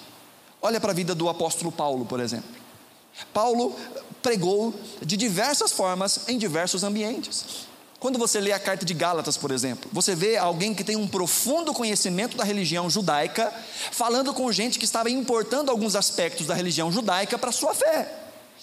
[0.60, 2.60] Olha para a vida do apóstolo Paulo, por exemplo.
[3.32, 3.74] Paulo
[4.22, 7.69] pregou de diversas formas em diversos ambientes.
[8.00, 11.06] Quando você lê a carta de Gálatas, por exemplo, você vê alguém que tem um
[11.06, 13.52] profundo conhecimento da religião judaica,
[13.92, 18.10] falando com gente que estava importando alguns aspectos da religião judaica para a sua fé.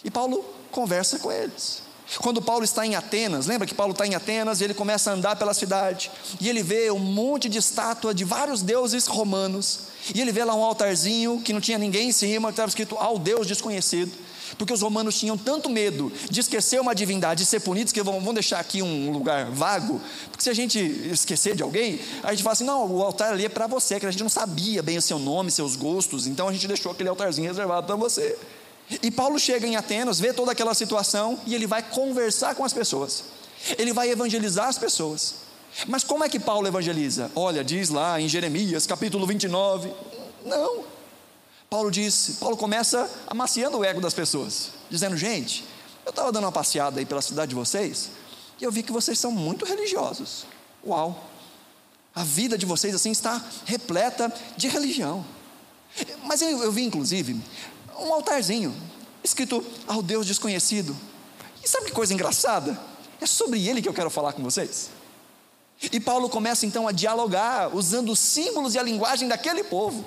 [0.04, 1.84] E Paulo conversa com eles.
[2.18, 5.14] Quando Paulo está em Atenas, lembra que Paulo está em Atenas e ele começa a
[5.14, 9.82] andar pela cidade, e ele vê um monte de estátua de vários deuses romanos,
[10.16, 12.96] e ele vê lá um altarzinho que não tinha ninguém em cima, que estava escrito
[12.96, 14.12] ao Deus desconhecido,
[14.58, 18.34] porque os romanos tinham tanto medo de esquecer uma divindade e ser punidos, que vão,
[18.34, 22.54] deixar aqui um lugar vago, porque se a gente esquecer de alguém, a gente fala
[22.54, 25.02] assim: não, o altar ali é para você, que a gente não sabia bem o
[25.02, 28.38] seu nome, seus gostos, então a gente deixou aquele altarzinho reservado para você.
[29.04, 32.72] E Paulo chega em Atenas, vê toda aquela situação e ele vai conversar com as
[32.72, 33.26] pessoas.
[33.78, 35.36] Ele vai evangelizar as pessoas.
[35.88, 37.30] Mas como é que Paulo evangeliza?
[37.36, 39.92] Olha, diz lá em Jeremias, capítulo 29.
[40.46, 40.97] Não.
[41.70, 45.66] Paulo diz, Paulo começa amaciando o ego das pessoas, dizendo: "Gente,
[46.06, 48.12] eu estava dando uma passeada aí pela cidade de vocês,
[48.60, 50.46] e eu vi que vocês são muito religiosos.
[50.86, 51.28] Uau!
[52.16, 55.24] A vida de vocês assim está repleta de religião.
[56.24, 57.40] Mas eu, eu vi, inclusive,
[58.00, 58.74] um altarzinho,
[59.24, 60.96] escrito ao Deus desconhecido.
[61.64, 62.80] E sabe que coisa engraçada?
[63.20, 64.90] É sobre ele que eu quero falar com vocês.
[65.92, 70.04] E Paulo começa então a dialogar, usando os símbolos e a linguagem daquele povo.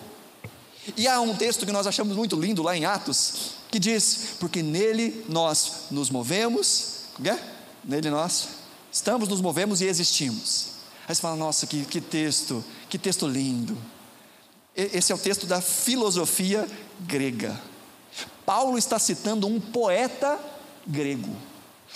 [0.97, 4.63] E há um texto que nós achamos muito lindo lá em Atos, que diz: Porque
[4.63, 7.39] nele nós nos movemos, é?
[7.85, 8.49] nele nós
[8.91, 10.71] estamos, nos movemos e existimos.
[11.07, 13.77] Aí você fala: Nossa, que, que texto, que texto lindo.
[14.75, 16.67] Esse é o texto da filosofia
[17.01, 17.61] grega.
[18.47, 20.39] Paulo está citando um poeta
[20.87, 21.37] grego,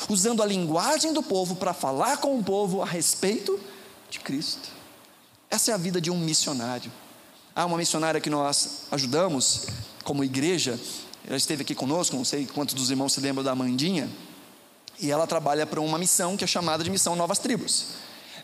[0.09, 3.59] usando a linguagem do povo para falar com o povo a respeito
[4.11, 4.69] de Cristo.
[5.51, 6.93] Essa é a vida de um missionário.
[7.57, 9.67] Há uma missionária que nós ajudamos
[10.03, 10.79] como igreja,
[11.27, 14.11] ela esteve aqui conosco, não sei quantos dos irmãos se lembram da Amandinha,
[14.99, 17.87] e ela trabalha para uma missão que é chamada de Missão Novas Tribos.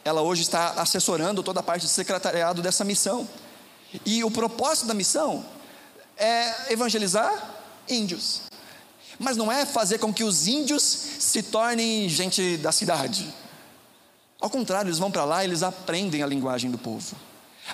[0.04, 3.28] Ela hoje está assessorando toda a parte de secretariado dessa missão.
[4.04, 5.44] E o propósito da missão
[6.16, 7.32] é evangelizar
[7.88, 8.42] índios.
[9.18, 13.32] Mas não é fazer com que os índios se tornem gente da cidade.
[14.40, 17.14] Ao contrário, eles vão para lá e eles aprendem a linguagem do povo,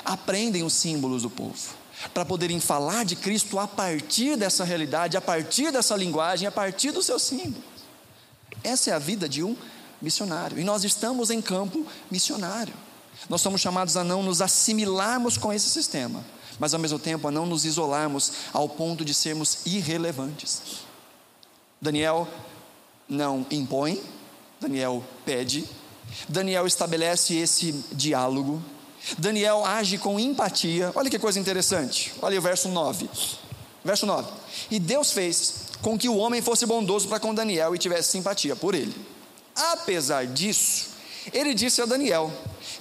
[0.05, 1.75] aprendem os símbolos do povo,
[2.13, 6.93] para poderem falar de Cristo a partir dessa realidade, a partir dessa linguagem, a partir
[6.93, 7.65] dos seus símbolos.
[8.63, 9.57] Essa é a vida de um
[10.01, 10.59] missionário.
[10.59, 12.75] E nós estamos em campo missionário.
[13.29, 16.25] Nós somos chamados a não nos assimilarmos com esse sistema,
[16.59, 20.61] mas ao mesmo tempo a não nos isolarmos ao ponto de sermos irrelevantes.
[21.81, 22.29] Daniel
[23.09, 24.03] não impõe,
[24.61, 25.65] Daniel pede,
[26.29, 28.63] Daniel estabelece esse diálogo,
[29.19, 30.91] Daniel age com empatia.
[30.95, 33.09] Olha que coisa interessante, olha o verso 9.
[33.85, 34.29] Verso 9:
[34.71, 38.57] E Deus fez com que o homem fosse bondoso para com Daniel e tivesse simpatia
[38.57, 38.95] por ele.
[39.55, 40.89] Apesar disso,
[41.33, 42.33] ele disse a Daniel: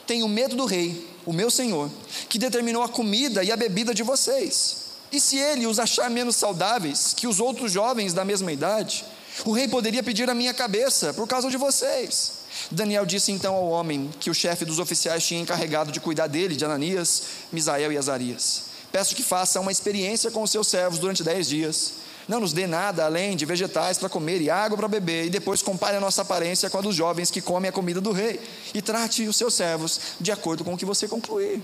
[0.08, 1.90] Tenho medo do rei, o meu senhor,
[2.28, 4.86] que determinou a comida e a bebida de vocês.
[5.12, 9.06] E se ele os achar menos saudáveis que os outros jovens da mesma idade,
[9.46, 12.45] o rei poderia pedir a minha cabeça por causa de vocês.
[12.72, 16.56] Daniel disse então ao homem que o chefe dos oficiais tinha encarregado de cuidar dele,
[16.56, 21.24] de Ananias, Misael e Azarias: Peço que faça uma experiência com os seus servos durante
[21.24, 25.26] dez dias não nos dê nada além de vegetais para comer e água para beber,
[25.26, 28.12] e depois compare a nossa aparência com a dos jovens que comem a comida do
[28.12, 28.40] rei,
[28.74, 31.62] e trate os seus servos de acordo com o que você concluir.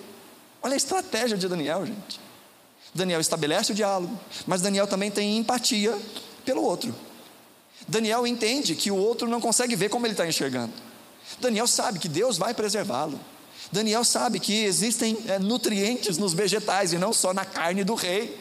[0.62, 2.20] Olha a estratégia de Daniel, gente.
[2.94, 5.98] Daniel estabelece o diálogo, mas Daniel também tem empatia
[6.46, 6.94] pelo outro.
[7.88, 10.74] Daniel entende que o outro não consegue ver como ele está enxergando.
[11.40, 13.20] Daniel sabe que Deus vai preservá-lo.
[13.72, 18.38] Daniel sabe que existem é, nutrientes nos vegetais e não só na carne do rei.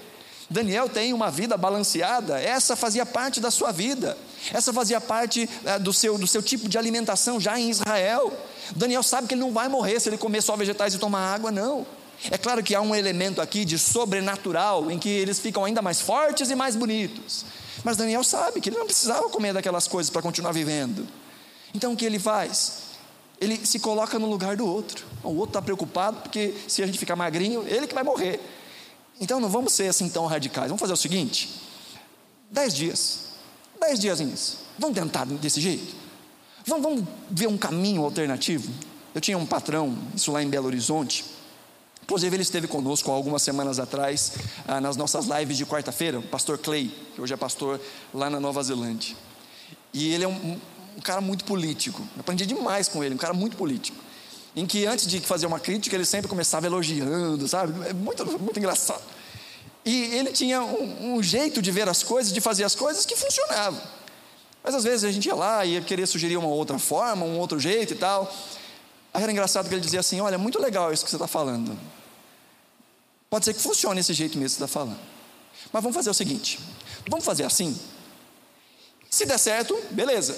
[0.49, 4.19] Daniel tem uma vida balanceada, essa fazia parte da sua vida,
[4.53, 8.33] essa fazia parte é, do, seu, do seu tipo de alimentação já em Israel.
[8.75, 11.53] Daniel sabe que ele não vai morrer se ele comer só vegetais e tomar água,
[11.53, 11.87] não.
[12.29, 16.01] É claro que há um elemento aqui de sobrenatural, em que eles ficam ainda mais
[16.01, 17.45] fortes e mais bonitos.
[17.85, 21.07] Mas Daniel sabe que ele não precisava comer daquelas coisas para continuar vivendo.
[21.75, 22.91] Então o que ele faz?
[23.41, 25.07] Ele se coloca no lugar do outro.
[25.23, 28.41] O outro está preocupado porque se a gente ficar magrinho, ele que vai morrer.
[29.21, 30.69] Então não vamos ser assim tão radicais.
[30.69, 31.49] Vamos fazer o seguinte:
[32.51, 33.21] dez dias,
[33.81, 34.57] dez diazinhos.
[34.79, 35.95] Vamos tentar desse jeito.
[36.67, 38.71] Vamos, vamos ver um caminho alternativo.
[39.15, 41.25] Eu tinha um patrão, isso lá em Belo Horizonte.
[42.11, 44.33] Inclusive, ele esteve conosco algumas semanas atrás,
[44.67, 47.81] ah, nas nossas lives de quarta-feira, o pastor Clay, que hoje é pastor
[48.13, 49.15] lá na Nova Zelândia.
[49.95, 50.59] E ele é um,
[50.97, 52.03] um cara muito político.
[52.17, 53.97] Eu aprendi demais com ele, um cara muito político
[54.57, 57.73] em que antes de fazer uma crítica, ele sempre começava elogiando, sabe?
[57.89, 59.05] É muito, muito engraçado.
[59.85, 63.15] E ele tinha um, um, jeito de ver as coisas, de fazer as coisas que
[63.15, 63.81] funcionava.
[64.65, 67.39] Mas às vezes a gente ia lá e ia querer sugerir uma outra forma, um
[67.39, 68.29] outro jeito e tal.
[69.15, 71.79] Aí era engraçado que ele dizia assim: Olha, muito legal isso que você está falando.
[73.31, 74.99] Pode ser que funcione esse jeito mesmo que você está falando.
[75.73, 76.59] Mas vamos fazer o seguinte:
[77.09, 77.79] vamos fazer assim.
[79.09, 80.37] Se der certo, beleza.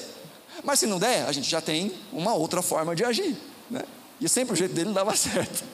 [0.62, 3.36] Mas se não der, a gente já tem uma outra forma de agir.
[3.70, 3.82] Né?
[4.20, 5.64] E sempre o jeito dele não dava certo.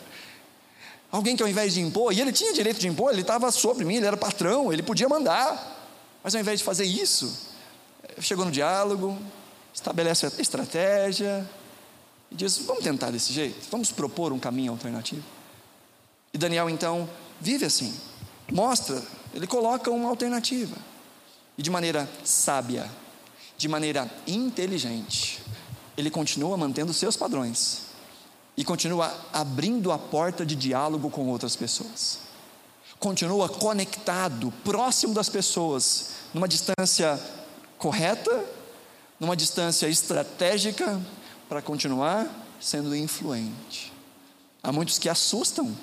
[1.11, 3.85] Alguém que ao invés de impor, e ele tinha direito de impor, ele estava sobre
[3.85, 5.77] mim, ele era patrão, ele podia mandar.
[6.23, 7.49] Mas ao invés de fazer isso,
[8.21, 9.19] chegou no diálogo,
[9.75, 11.49] estabelece a estratégia
[12.31, 15.38] e diz: vamos tentar desse jeito, vamos propor um caminho alternativo.
[16.39, 17.11] E Daniel então
[17.41, 17.93] vive assim,
[18.53, 19.03] mostra,
[19.35, 20.77] ele coloca uma alternativa,
[21.59, 22.89] e de maneira sábia,
[23.57, 25.43] de maneira inteligente,
[25.97, 27.87] ele continua mantendo seus padrões
[28.57, 32.21] e continua abrindo a porta de diálogo com outras pessoas.
[33.01, 37.21] Continua conectado, próximo das pessoas, numa distância
[37.79, 38.45] correta,
[39.19, 41.01] numa distância estratégica,
[41.49, 42.29] para continuar
[42.61, 43.93] sendo influente.
[44.63, 45.77] Há muitos que assustam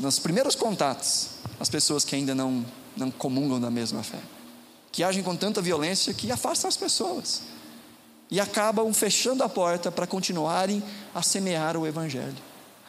[0.00, 1.28] nos primeiros contatos
[1.60, 2.64] as pessoas que ainda não,
[2.96, 4.18] não comungam da mesma fé,
[4.90, 7.42] que agem com tanta violência que afastam as pessoas
[8.30, 10.82] e acabam fechando a porta para continuarem
[11.14, 12.36] a semear o Evangelho,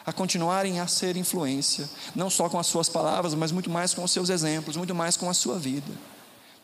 [0.05, 4.03] a continuarem a ser influência, não só com as suas palavras, mas muito mais com
[4.03, 5.91] os seus exemplos, muito mais com a sua vida.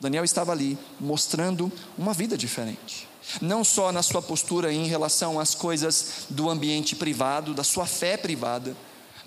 [0.00, 3.06] Daniel estava ali mostrando uma vida diferente,
[3.42, 8.16] não só na sua postura em relação às coisas do ambiente privado, da sua fé
[8.16, 8.74] privada,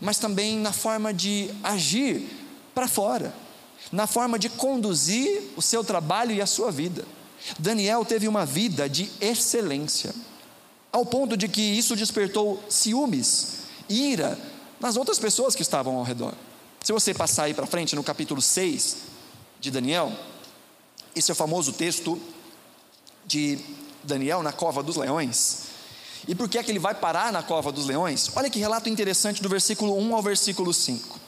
[0.02, 2.28] mas também na forma de agir
[2.74, 3.34] para fora,
[3.92, 7.06] na forma de conduzir o seu trabalho e a sua vida.
[7.60, 10.14] Daniel teve uma vida de excelência,
[10.92, 14.38] ao ponto de que isso despertou ciúmes, ira
[14.80, 16.34] nas outras pessoas que estavam ao redor.
[16.84, 18.98] Se você passar aí para frente no capítulo 6
[19.60, 20.12] de Daniel,
[21.16, 22.20] esse é o famoso texto
[23.26, 23.60] de
[24.04, 25.71] Daniel na cova dos leões.
[26.28, 28.30] E por que é que ele vai parar na cova dos leões?
[28.36, 31.20] Olha que relato interessante do versículo 1 ao versículo 5.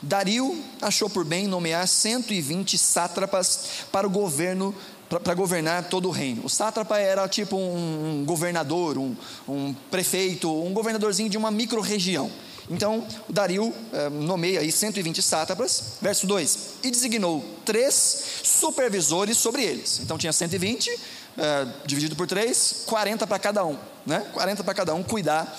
[0.00, 3.60] Dario achou por bem nomear 120 sátrapas
[3.90, 4.74] para o governo
[5.08, 6.44] para governar todo o reino.
[6.44, 9.16] O sátrapa era tipo um, governador, um,
[9.48, 12.30] um, prefeito, um governadorzinho de uma micro-região.
[12.70, 19.62] Então, o Dario eh, nomeia aí 120 sátrapas, verso 2, e designou três supervisores sobre
[19.62, 20.00] eles.
[20.02, 20.90] Então, tinha 120,
[21.38, 24.26] eh, dividido por três, 40 para cada um, né?
[24.32, 25.56] 40 para cada um cuidar,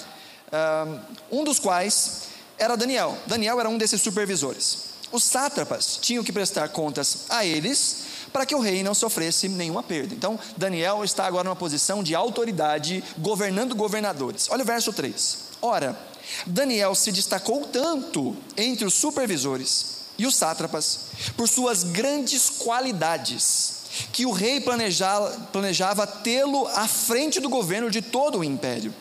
[0.51, 0.99] eh,
[1.32, 2.23] um dos quais
[2.57, 3.17] era Daniel.
[3.25, 4.89] Daniel era um desses supervisores.
[5.11, 9.82] Os sátrapas tinham que prestar contas a eles para que o rei não sofresse nenhuma
[9.82, 10.13] perda.
[10.13, 14.47] Então, Daniel está agora numa posição de autoridade, governando governadores.
[14.51, 15.38] Olha o verso 3.
[15.61, 15.97] Ora,
[16.45, 20.99] Daniel se destacou tanto entre os supervisores e os sátrapas
[21.36, 23.78] por suas grandes qualidades,
[24.12, 28.93] que o rei planejava, planejava tê-lo à frente do governo de todo o império.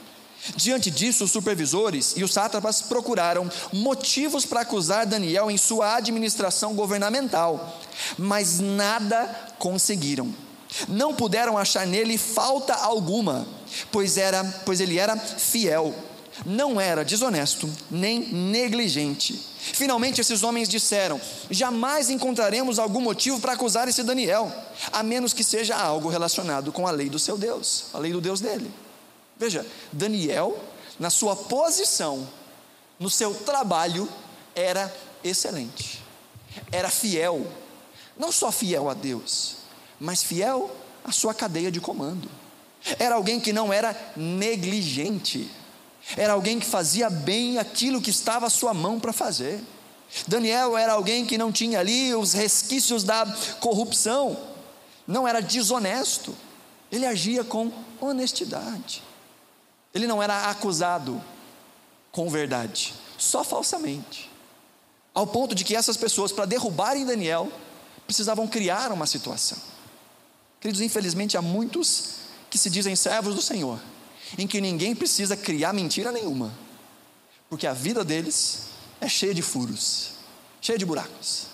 [0.56, 6.74] Diante disso, os supervisores e os sátrapas procuraram motivos para acusar Daniel em sua administração
[6.74, 7.78] governamental,
[8.16, 9.26] mas nada
[9.58, 10.32] conseguiram.
[10.86, 13.46] Não puderam achar nele falta alguma,
[13.90, 15.94] pois, era, pois ele era fiel,
[16.46, 19.44] não era desonesto nem negligente.
[19.72, 24.52] Finalmente, esses homens disseram: jamais encontraremos algum motivo para acusar esse Daniel,
[24.92, 28.20] a menos que seja algo relacionado com a lei do seu Deus, a lei do
[28.20, 28.70] Deus dele.
[29.36, 30.58] Veja, Daniel,
[30.98, 32.28] na sua posição,
[32.98, 34.08] no seu trabalho,
[34.54, 34.92] era
[35.22, 36.02] excelente,
[36.72, 37.46] era fiel,
[38.18, 39.58] não só fiel a Deus,
[40.00, 40.70] mas fiel
[41.04, 42.28] à sua cadeia de comando.
[42.98, 45.50] Era alguém que não era negligente,
[46.16, 49.62] era alguém que fazia bem aquilo que estava à sua mão para fazer.
[50.26, 53.26] Daniel era alguém que não tinha ali os resquícios da
[53.60, 54.38] corrupção,
[55.06, 56.34] não era desonesto,
[56.90, 59.02] ele agia com honestidade.
[59.94, 61.22] Ele não era acusado
[62.10, 64.30] com verdade, só falsamente.
[65.14, 67.50] Ao ponto de que essas pessoas, para derrubarem Daniel,
[68.06, 69.58] precisavam criar uma situação.
[70.60, 72.16] Queridos, infelizmente há muitos
[72.50, 73.78] que se dizem servos do Senhor,
[74.36, 76.52] em que ninguém precisa criar mentira nenhuma,
[77.48, 78.64] porque a vida deles
[79.00, 80.10] é cheia de furos,
[80.60, 81.46] cheia de buracos,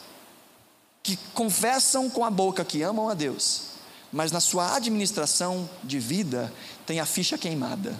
[1.02, 3.74] que confessam com a boca que amam a Deus,
[4.12, 6.52] mas na sua administração de vida
[6.86, 7.94] tem a ficha queimada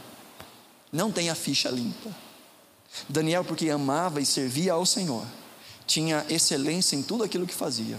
[0.95, 2.09] não tem a ficha limpa.
[3.09, 5.27] Daniel, porque amava e servia ao Senhor,
[5.85, 7.99] tinha excelência em tudo aquilo que fazia,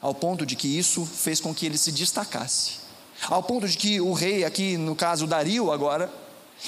[0.00, 2.78] ao ponto de que isso fez com que ele se destacasse,
[3.28, 6.10] ao ponto de que o rei, aqui no caso Dario agora,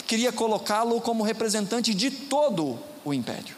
[0.06, 3.56] queria colocá-lo como representante de todo o império.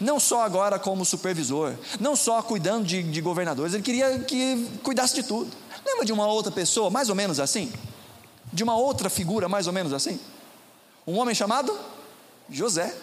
[0.00, 5.14] Não só agora como supervisor, não só cuidando de, de governadores, ele queria que cuidasse
[5.14, 5.50] de tudo.
[5.84, 7.72] Lembra de uma outra pessoa, mais ou menos assim?
[8.52, 10.18] De uma outra figura, mais ou menos assim?
[11.06, 11.76] Um homem chamado
[12.50, 12.94] José.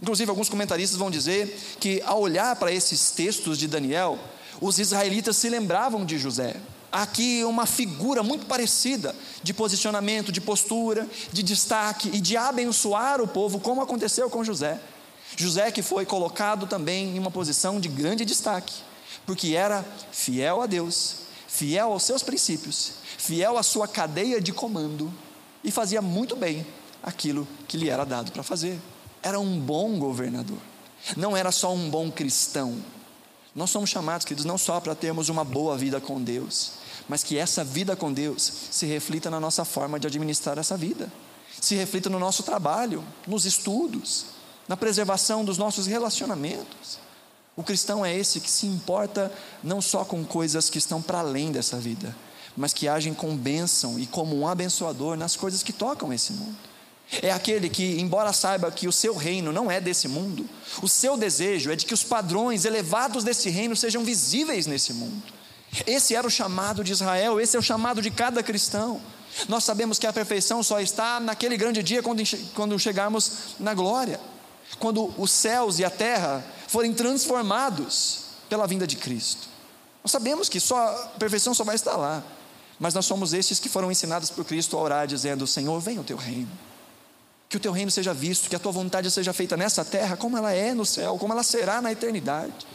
[0.00, 4.18] Inclusive, alguns comentaristas vão dizer que, ao olhar para esses textos de Daniel,
[4.60, 6.56] os israelitas se lembravam de José.
[6.96, 13.28] Aqui, uma figura muito parecida de posicionamento, de postura, de destaque e de abençoar o
[13.28, 14.80] povo, como aconteceu com José.
[15.36, 18.72] José, que foi colocado também em uma posição de grande destaque,
[19.26, 21.16] porque era fiel a Deus,
[21.46, 25.12] fiel aos seus princípios, fiel à sua cadeia de comando
[25.62, 26.66] e fazia muito bem
[27.02, 28.80] aquilo que lhe era dado para fazer.
[29.22, 30.58] Era um bom governador,
[31.14, 32.82] não era só um bom cristão.
[33.54, 37.38] Nós somos chamados, queridos, não só para termos uma boa vida com Deus, mas que
[37.38, 41.10] essa vida com Deus se reflita na nossa forma de administrar essa vida,
[41.60, 44.26] se reflita no nosso trabalho, nos estudos,
[44.68, 46.98] na preservação dos nossos relacionamentos.
[47.56, 49.32] O cristão é esse que se importa
[49.62, 52.14] não só com coisas que estão para além dessa vida,
[52.56, 56.56] mas que agem com bênção e como um abençoador nas coisas que tocam esse mundo.
[57.22, 60.48] É aquele que, embora saiba que o seu reino não é desse mundo,
[60.82, 65.35] o seu desejo é de que os padrões elevados desse reino sejam visíveis nesse mundo.
[65.86, 69.00] Esse era o chamado de Israel, esse é o chamado de cada cristão.
[69.48, 72.22] Nós sabemos que a perfeição só está naquele grande dia quando,
[72.54, 74.20] quando chegarmos na glória,
[74.78, 79.48] quando os céus e a terra forem transformados pela vinda de Cristo.
[80.02, 82.22] Nós sabemos que só a perfeição só vai estar lá,
[82.78, 86.04] mas nós somos estes que foram ensinados por Cristo a orar, dizendo: Senhor, venha o
[86.04, 86.50] teu reino
[87.48, 90.36] que o teu reino seja visto, que a tua vontade seja feita nessa terra, como
[90.36, 92.66] ela é no céu, como ela será na eternidade.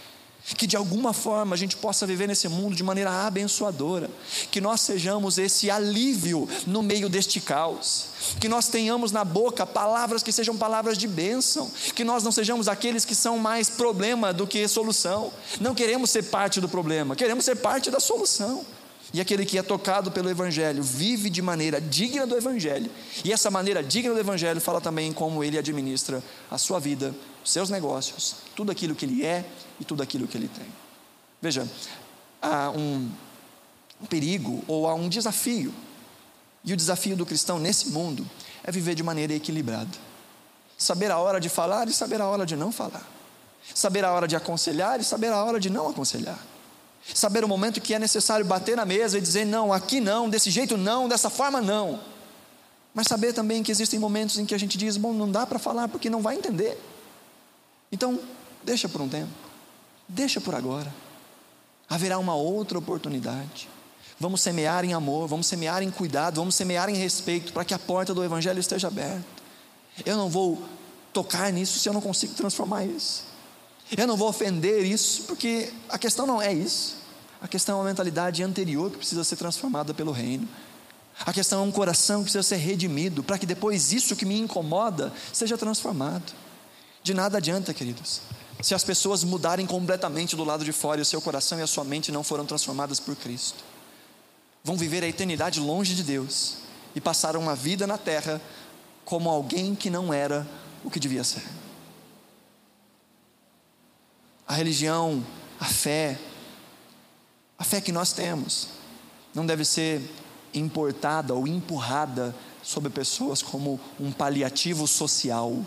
[0.57, 4.09] Que de alguma forma a gente possa viver nesse mundo de maneira abençoadora,
[4.49, 8.05] que nós sejamos esse alívio no meio deste caos,
[8.39, 12.67] que nós tenhamos na boca palavras que sejam palavras de bênção, que nós não sejamos
[12.67, 17.45] aqueles que são mais problema do que solução, não queremos ser parte do problema, queremos
[17.45, 18.65] ser parte da solução.
[19.13, 22.89] E aquele que é tocado pelo Evangelho vive de maneira digna do Evangelho,
[23.25, 27.13] e essa maneira digna do Evangelho fala também como ele administra a sua vida,
[27.43, 29.43] os seus negócios, tudo aquilo que ele é
[29.81, 30.67] e tudo aquilo que ele tem.
[31.41, 31.67] Veja,
[32.41, 33.11] há um,
[34.09, 35.73] perigo ou há um desafio,
[36.63, 38.25] e o desafio do cristão nesse mundo
[38.63, 39.91] é viver de maneira equilibrada,
[40.77, 43.05] saber a hora de falar e saber a hora de não falar,
[43.75, 46.39] saber a hora de aconselhar e saber a hora de não aconselhar
[47.13, 50.51] Saber o momento que é necessário bater na mesa e dizer não, aqui não, desse
[50.51, 51.99] jeito não, dessa forma não.
[52.93, 55.57] Mas saber também que existem momentos em que a gente diz, bom, não dá para
[55.57, 56.79] falar porque não vai entender.
[57.91, 58.19] Então,
[58.63, 59.31] deixa por um tempo.
[60.13, 60.93] Deixa por agora.
[61.89, 63.69] Haverá uma outra oportunidade.
[64.19, 67.79] Vamos semear em amor, vamos semear em cuidado, vamos semear em respeito para que a
[67.79, 69.23] porta do evangelho esteja aberta.
[70.05, 70.61] Eu não vou
[71.13, 73.23] tocar nisso se eu não consigo transformar isso.
[73.97, 76.97] Eu não vou ofender isso, porque a questão não é isso.
[77.41, 80.47] A questão é uma mentalidade anterior que precisa ser transformada pelo reino.
[81.25, 84.37] A questão é um coração que precisa ser redimido, para que depois isso que me
[84.37, 86.33] incomoda seja transformado.
[87.01, 88.21] De nada adianta, queridos,
[88.61, 91.67] se as pessoas mudarem completamente do lado de fora e o seu coração e a
[91.67, 93.63] sua mente não foram transformadas por Cristo.
[94.63, 96.57] Vão viver a eternidade longe de Deus
[96.95, 98.41] e passaram uma vida na terra
[99.03, 100.47] como alguém que não era
[100.83, 101.43] o que devia ser
[104.51, 105.25] a religião,
[105.57, 106.19] a fé,
[107.57, 108.67] a fé que nós temos,
[109.33, 110.01] não deve ser
[110.53, 115.65] importada ou empurrada sobre pessoas como um paliativo social,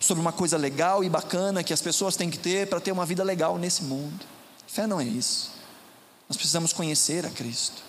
[0.00, 3.04] sobre uma coisa legal e bacana que as pessoas têm que ter para ter uma
[3.04, 4.24] vida legal nesse mundo.
[4.66, 5.52] Fé não é isso.
[6.26, 7.82] Nós precisamos conhecer a Cristo.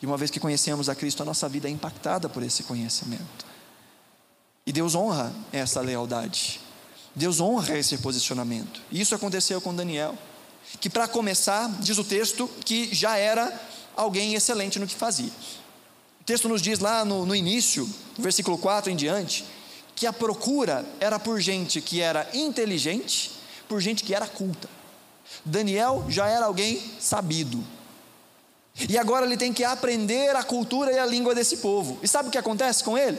[0.00, 3.44] E uma vez que conhecemos a Cristo, a nossa vida é impactada por esse conhecimento.
[4.66, 6.60] E Deus honra essa lealdade.
[7.14, 8.80] Deus honra esse posicionamento.
[8.90, 10.16] E isso aconteceu com Daniel,
[10.80, 13.52] que para começar, diz o texto, que já era
[13.94, 15.32] alguém excelente no que fazia.
[16.20, 19.44] O texto nos diz lá no, no início, versículo 4 em diante,
[20.00, 23.32] que a procura era por gente que era inteligente,
[23.68, 24.66] por gente que era culta.
[25.44, 27.62] Daniel já era alguém sabido.
[28.88, 31.98] E agora ele tem que aprender a cultura e a língua desse povo.
[32.02, 33.18] E sabe o que acontece com ele?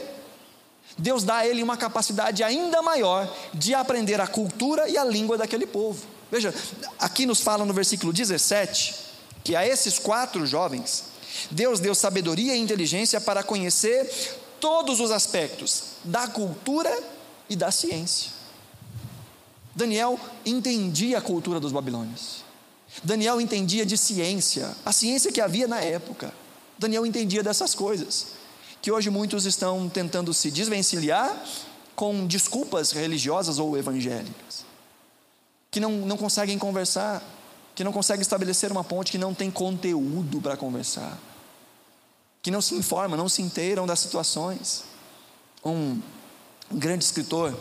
[0.98, 5.38] Deus dá a ele uma capacidade ainda maior de aprender a cultura e a língua
[5.38, 6.04] daquele povo.
[6.32, 6.52] Veja,
[6.98, 8.96] aqui nos fala no versículo 17
[9.44, 11.04] que a esses quatro jovens,
[11.52, 14.10] Deus deu sabedoria e inteligência para conhecer
[14.60, 16.92] todos os aspectos da cultura
[17.50, 18.32] e da ciência.
[19.76, 22.44] Daniel entendia a cultura dos babilônios.
[23.04, 26.34] Daniel entendia de ciência, a ciência que havia na época.
[26.78, 28.42] Daniel entendia dessas coisas
[28.82, 31.40] que hoje muitos estão tentando se desvencilhar
[31.96, 34.66] com desculpas religiosas ou evangélicas,
[35.70, 37.22] que não, não conseguem conversar,
[37.76, 41.18] que não conseguem estabelecer uma ponte, que não tem conteúdo para conversar,
[42.42, 44.84] que não se informam, não se inteiram das situações.
[45.64, 46.02] Um,
[46.72, 47.58] grande escritor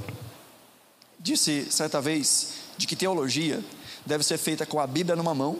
[1.19, 3.63] disse certa vez de que teologia
[4.07, 5.59] deve ser feita com a Bíblia numa mão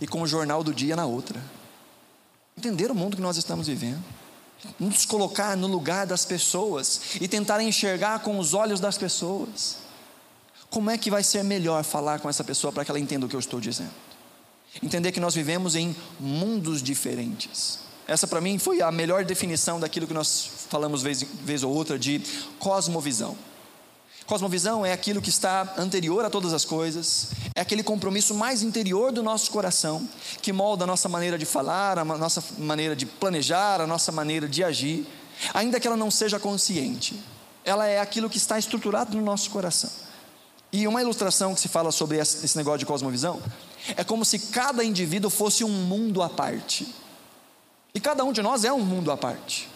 [0.00, 1.42] e com o jornal do dia na outra.
[2.56, 4.02] Entender o mundo que nós estamos vivendo
[4.78, 9.76] nos colocar no lugar das pessoas e tentar enxergar com os olhos das pessoas.
[10.70, 13.28] Como é que vai ser melhor falar com essa pessoa para que ela entenda o
[13.28, 13.92] que eu estou dizendo?
[14.82, 17.78] Entender que nós vivemos em mundos diferentes.
[18.06, 21.96] Essa para mim foi a melhor definição daquilo que nós falamos vez, vez ou outra
[21.96, 22.20] de
[22.58, 23.36] cosmovisão.
[24.26, 29.12] Cosmovisão é aquilo que está anterior a todas as coisas, é aquele compromisso mais interior
[29.12, 30.08] do nosso coração,
[30.42, 34.48] que molda a nossa maneira de falar, a nossa maneira de planejar, a nossa maneira
[34.48, 35.06] de agir,
[35.52, 37.22] ainda que ela não seja consciente.
[37.64, 39.90] Ela é aquilo que está estruturado no nosso coração.
[40.72, 43.40] E uma ilustração que se fala sobre esse negócio de cosmovisão
[43.96, 46.92] é como se cada indivíduo fosse um mundo à parte.
[47.94, 49.72] E cada um de nós é um mundo à parte.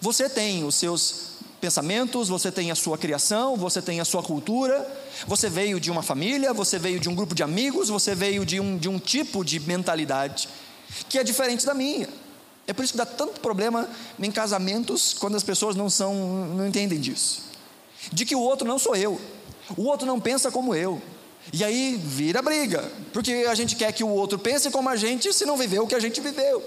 [0.00, 4.86] Você tem os seus pensamentos, você tem a sua criação, você tem a sua cultura,
[5.26, 8.60] você veio de uma família, você veio de um grupo de amigos, você veio de
[8.60, 10.48] um, de um tipo de mentalidade
[11.08, 12.08] que é diferente da minha.
[12.66, 13.88] É por isso que dá tanto problema
[14.18, 16.14] em casamentos quando as pessoas não são,
[16.54, 17.42] não entendem disso.
[18.12, 19.20] De que o outro não sou eu,
[19.76, 21.00] o outro não pensa como eu.
[21.52, 25.32] E aí vira briga, porque a gente quer que o outro pense como a gente
[25.32, 26.62] se não viveu o que a gente viveu.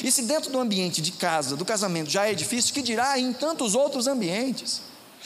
[0.00, 3.32] E se dentro do ambiente de casa, do casamento, já é difícil, que dirá em
[3.32, 4.80] tantos outros ambientes?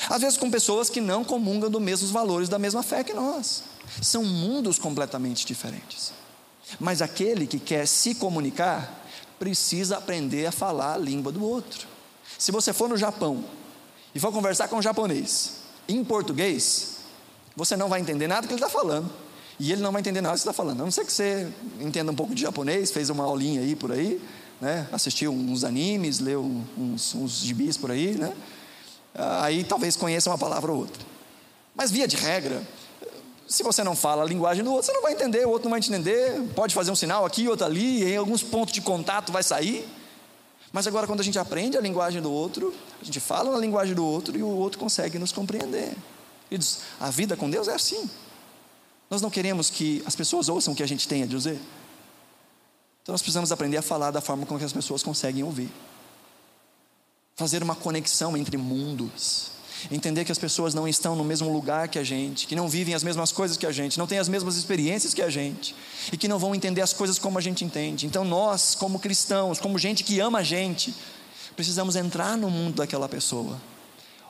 [0.08, 3.62] Às vezes com pessoas que não comungam dos mesmos valores, da mesma fé que nós.
[4.02, 6.12] São mundos completamente diferentes.
[6.80, 9.04] Mas aquele que quer se comunicar
[9.38, 11.86] precisa aprender a falar a língua do outro.
[12.38, 13.44] Se você for no Japão
[14.14, 15.52] e for conversar com um japonês
[15.88, 16.96] em português,
[17.54, 19.10] você não vai entender nada que ele está falando.
[19.58, 20.82] E ele não vai entender nada que você está falando.
[20.82, 21.50] A não ser que você
[21.80, 24.20] entenda um pouco de japonês, fez uma aulinha aí por aí,
[24.60, 24.88] né?
[24.92, 26.42] assistiu uns animes, leu
[26.76, 28.34] uns, uns gibis por aí, né?
[29.14, 31.04] aí talvez conheça uma palavra ou outra.
[31.74, 32.62] Mas via de regra,
[33.46, 35.70] se você não fala a linguagem do outro, você não vai entender, o outro não
[35.70, 36.42] vai entender.
[36.54, 39.86] Pode fazer um sinal aqui, outro ali, em alguns pontos de contato vai sair.
[40.72, 43.94] Mas agora, quando a gente aprende a linguagem do outro, a gente fala na linguagem
[43.94, 45.94] do outro e o outro consegue nos compreender.
[47.00, 48.08] A vida com Deus é assim.
[49.08, 51.58] Nós não queremos que as pessoas ouçam o que a gente tem a dizer.
[53.06, 55.70] Então nós precisamos aprender a falar da forma como as pessoas conseguem ouvir.
[57.36, 59.52] Fazer uma conexão entre mundos.
[59.92, 62.96] Entender que as pessoas não estão no mesmo lugar que a gente, que não vivem
[62.96, 65.72] as mesmas coisas que a gente, não têm as mesmas experiências que a gente,
[66.12, 68.06] e que não vão entender as coisas como a gente entende.
[68.06, 70.92] Então nós, como cristãos, como gente que ama a gente,
[71.54, 73.56] precisamos entrar no mundo daquela pessoa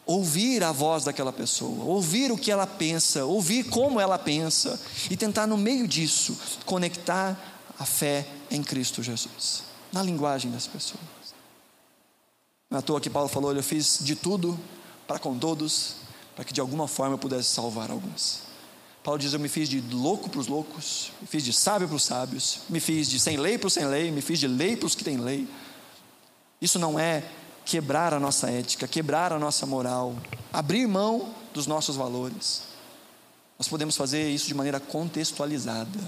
[0.04, 4.78] ouvir a voz daquela pessoa, ouvir o que ela pensa, ouvir como ela pensa
[5.10, 7.36] e tentar, no meio disso, conectar
[7.76, 11.00] a fé em Cristo Jesus, na linguagem das pessoas.
[12.70, 14.58] Não é toa que Paulo falou: Eu fiz de tudo
[15.06, 15.96] para com todos,
[16.34, 18.40] para que de alguma forma eu pudesse salvar alguns.
[19.02, 21.96] Paulo diz: Eu me fiz de louco para os loucos, me fiz de sábio para
[21.96, 24.76] os sábios, me fiz de sem lei para os sem lei, me fiz de lei
[24.76, 25.48] para os que têm lei.
[26.60, 27.22] Isso não é
[27.64, 30.16] quebrar a nossa ética, quebrar a nossa moral,
[30.52, 32.62] abrir mão dos nossos valores.
[33.58, 35.98] Nós podemos fazer isso de maneira contextualizada,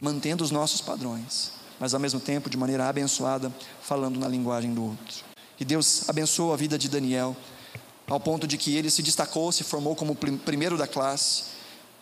[0.00, 4.84] mantendo os nossos padrões, mas ao mesmo tempo de maneira abençoada, falando na linguagem do
[4.84, 5.24] outro.
[5.58, 7.36] E Deus abençoou a vida de Daniel,
[8.08, 11.44] ao ponto de que ele se destacou, se formou como primeiro da classe,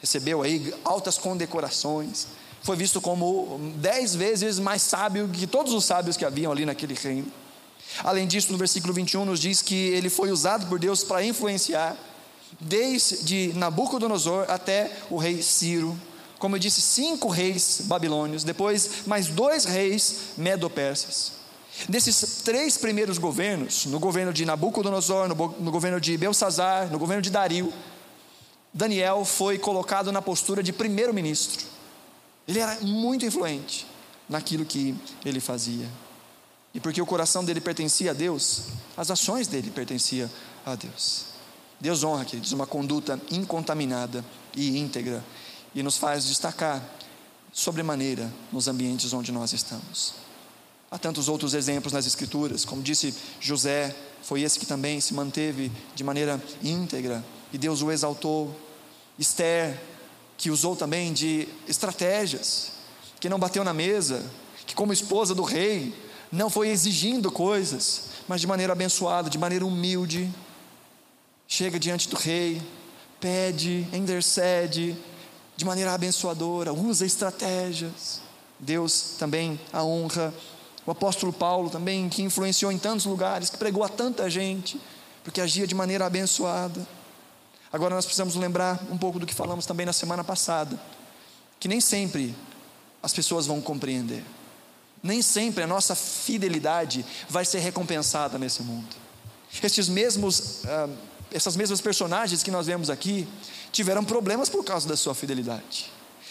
[0.00, 2.28] recebeu aí altas condecorações,
[2.62, 6.94] foi visto como dez vezes mais sábio que todos os sábios que haviam ali naquele
[6.94, 7.30] reino.
[8.04, 11.96] Além disso, no versículo 21 nos diz que ele foi usado por Deus para influenciar,
[12.60, 15.98] desde Nabucodonosor até o rei Ciro.
[16.38, 21.32] Como eu disse, cinco reis babilônios, depois mais dois reis medo-persas.
[21.88, 27.22] Desses três primeiros governos, no governo de Nabucodonosor, no, no governo de Belsazar, no governo
[27.22, 27.72] de Dario,
[28.72, 31.64] Daniel foi colocado na postura de primeiro-ministro.
[32.46, 33.86] Ele era muito influente
[34.28, 35.88] naquilo que ele fazia.
[36.74, 38.64] E porque o coração dele pertencia a Deus,
[38.96, 40.30] as ações dele pertenciam
[40.64, 41.26] a Deus.
[41.80, 44.24] Deus honra, queridos, uma conduta incontaminada
[44.54, 45.24] e íntegra
[45.74, 46.82] e nos faz destacar
[47.52, 50.14] sobremaneira nos ambientes onde nós estamos.
[50.90, 55.70] Há tantos outros exemplos nas Escrituras, como disse José, foi esse que também se manteve
[55.94, 58.54] de maneira íntegra e Deus o exaltou.
[59.18, 59.78] Esther,
[60.36, 62.72] que usou também de estratégias,
[63.18, 64.24] que não bateu na mesa,
[64.64, 65.92] que, como esposa do rei,
[66.30, 70.30] não foi exigindo coisas, mas de maneira abençoada, de maneira humilde.
[71.48, 72.62] Chega diante do rei,
[73.20, 74.96] pede, intercede,
[75.58, 78.20] de maneira abençoadora, usa estratégias.
[78.60, 80.32] Deus também a honra.
[80.86, 84.80] O apóstolo Paulo também, que influenciou em tantos lugares, que pregou a tanta gente,
[85.24, 86.86] porque agia de maneira abençoada.
[87.72, 90.80] Agora nós precisamos lembrar um pouco do que falamos também na semana passada,
[91.58, 92.36] que nem sempre
[93.02, 94.22] as pessoas vão compreender.
[95.02, 98.94] Nem sempre a nossa fidelidade vai ser recompensada nesse mundo.
[99.60, 100.96] Estes mesmos, uh,
[101.32, 103.28] essas mesmas personagens que nós vemos aqui
[103.70, 105.90] tiveram problemas por causa da sua fidelidade.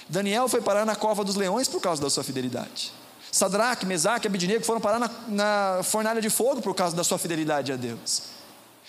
[0.10, 2.92] Daniel foi parar na cova dos leões por causa da sua fidelidade.
[3.32, 7.18] Sadraque, Mesaque e Abidnego foram parar na, na fornalha de fogo por causa da sua
[7.18, 8.24] fidelidade a Deus.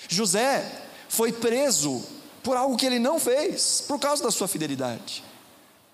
[0.09, 0.71] José
[1.09, 2.03] foi preso
[2.43, 5.25] por algo que ele não fez, por causa da sua fidelidade.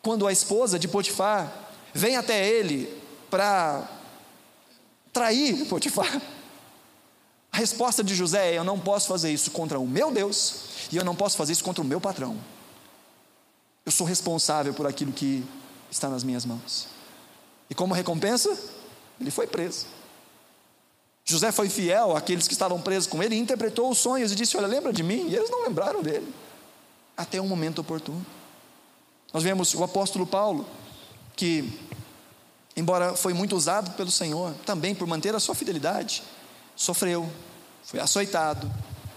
[0.03, 1.53] Quando a esposa de Potifar
[1.93, 3.89] vem até ele para
[5.13, 6.21] trair Potifar.
[7.55, 10.57] A resposta de José é: Eu não posso fazer isso contra o meu Deus
[10.91, 12.37] e eu não posso fazer isso contra o meu patrão.
[13.87, 15.45] Eu sou responsável por aquilo que
[15.89, 16.89] está nas minhas mãos.
[17.71, 18.59] E como recompensa,
[19.21, 19.87] ele foi preso.
[21.25, 24.57] José foi fiel àqueles que estavam presos com ele e interpretou os sonhos e disse:
[24.57, 25.29] Olha, lembra de mim?
[25.29, 26.35] E eles não lembraram dele,
[27.17, 28.27] até um momento oportuno.
[29.33, 30.67] Nós vemos o apóstolo Paulo,
[31.37, 31.73] que
[32.77, 36.21] embora foi muito usado pelo Senhor, também por manter a sua fidelidade,
[36.77, 37.31] sofreu,
[37.85, 38.71] foi açoitado,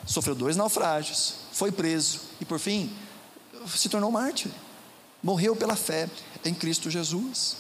[0.06, 2.92] sofreu dois naufrágios, foi preso e por fim
[3.68, 4.52] se tornou mártir.
[5.22, 6.10] Morreu pela fé
[6.46, 7.58] em Cristo Jesus.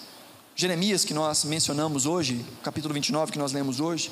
[0.55, 4.11] Jeremias, que nós mencionamos hoje, capítulo 29 que nós lemos hoje,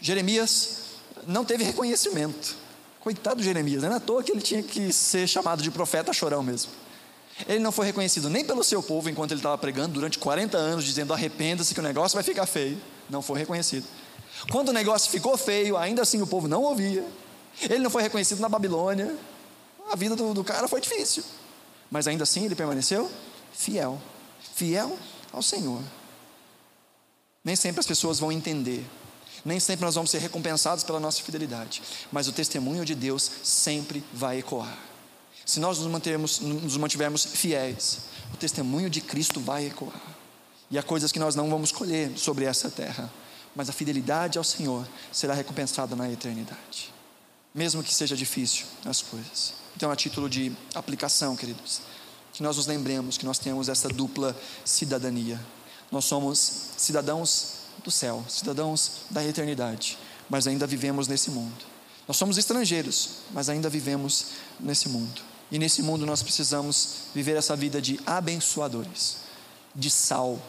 [0.00, 0.82] Jeremias
[1.26, 2.56] não teve reconhecimento.
[3.00, 6.12] Coitado de Jeremias, não é à toa que ele tinha que ser chamado de profeta
[6.12, 6.70] chorão mesmo.
[7.48, 10.84] Ele não foi reconhecido nem pelo seu povo enquanto ele estava pregando durante 40 anos,
[10.84, 12.78] dizendo arrependa-se que o negócio vai ficar feio.
[13.10, 13.84] Não foi reconhecido.
[14.50, 17.06] Quando o negócio ficou feio, ainda assim o povo não ouvia.
[17.62, 19.16] Ele não foi reconhecido na Babilônia.
[19.90, 21.22] A vida do, do cara foi difícil.
[21.90, 23.10] Mas ainda assim ele permaneceu
[23.52, 24.00] fiel.
[24.54, 24.98] Fiel
[25.32, 25.82] ao Senhor.
[27.44, 28.84] Nem sempre as pessoas vão entender.
[29.44, 31.82] Nem sempre nós vamos ser recompensados pela nossa fidelidade.
[32.10, 34.78] Mas o testemunho de Deus sempre vai ecoar.
[35.44, 38.02] Se nós nos, mantermos, nos mantivermos fiéis,
[38.32, 40.00] o testemunho de Cristo vai ecoar.
[40.70, 43.12] E há coisas que nós não vamos colher sobre essa terra,
[43.54, 46.92] mas a fidelidade ao Senhor será recompensada na eternidade,
[47.54, 49.54] mesmo que seja difícil as coisas.
[49.76, 51.82] Então, a título de aplicação, queridos,
[52.32, 55.40] que nós nos lembremos que nós temos essa dupla cidadania.
[55.90, 59.98] Nós somos cidadãos do céu, cidadãos da eternidade,
[60.28, 61.64] mas ainda vivemos nesse mundo.
[62.08, 64.26] Nós somos estrangeiros, mas ainda vivemos
[64.58, 65.20] nesse mundo.
[65.50, 69.18] E nesse mundo nós precisamos viver essa vida de abençoadores,
[69.74, 70.40] de sal,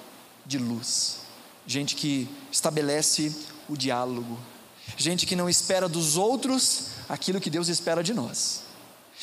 [0.45, 1.17] de luz.
[1.65, 3.33] Gente que estabelece
[3.69, 4.37] o diálogo.
[4.97, 8.63] Gente que não espera dos outros aquilo que Deus espera de nós.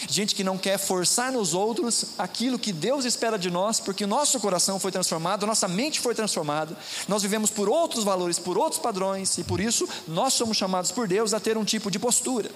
[0.08, 4.08] Gente que não quer forçar nos outros aquilo que Deus espera de nós, porque o
[4.08, 6.76] nosso coração foi transformado, nossa mente foi transformada,
[7.06, 11.06] nós vivemos por outros valores, por outros padrões, e por isso nós somos chamados por
[11.06, 12.50] Deus a ter um tipo de postura.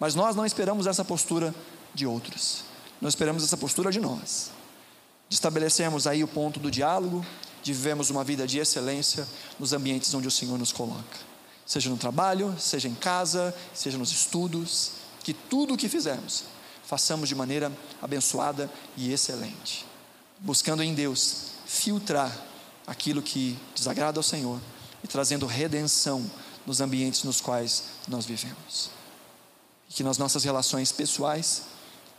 [0.00, 1.54] Mas nós não esperamos essa postura
[1.94, 2.64] de outros.
[3.00, 4.50] Nós esperamos essa postura de nós.
[5.28, 7.24] De estabelecermos aí o ponto do diálogo,
[7.62, 9.26] de vivermos uma vida de excelência
[9.58, 11.18] nos ambientes onde o Senhor nos coloca.
[11.64, 14.92] Seja no trabalho, seja em casa, seja nos estudos,
[15.22, 16.44] que tudo o que fizermos,
[16.84, 19.86] façamos de maneira abençoada e excelente.
[20.40, 22.36] Buscando em Deus filtrar
[22.86, 24.60] aquilo que desagrada ao Senhor
[25.02, 26.28] e trazendo redenção
[26.66, 28.90] nos ambientes nos quais nós vivemos.
[29.88, 31.62] E que nas nossas relações pessoais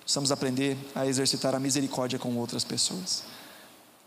[0.03, 3.23] Precisamos aprender a exercitar a misericórdia com outras pessoas,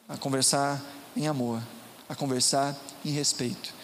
[0.07, 0.81] a conversar
[1.17, 1.63] em amor,
[2.09, 3.75] a conversar em respeito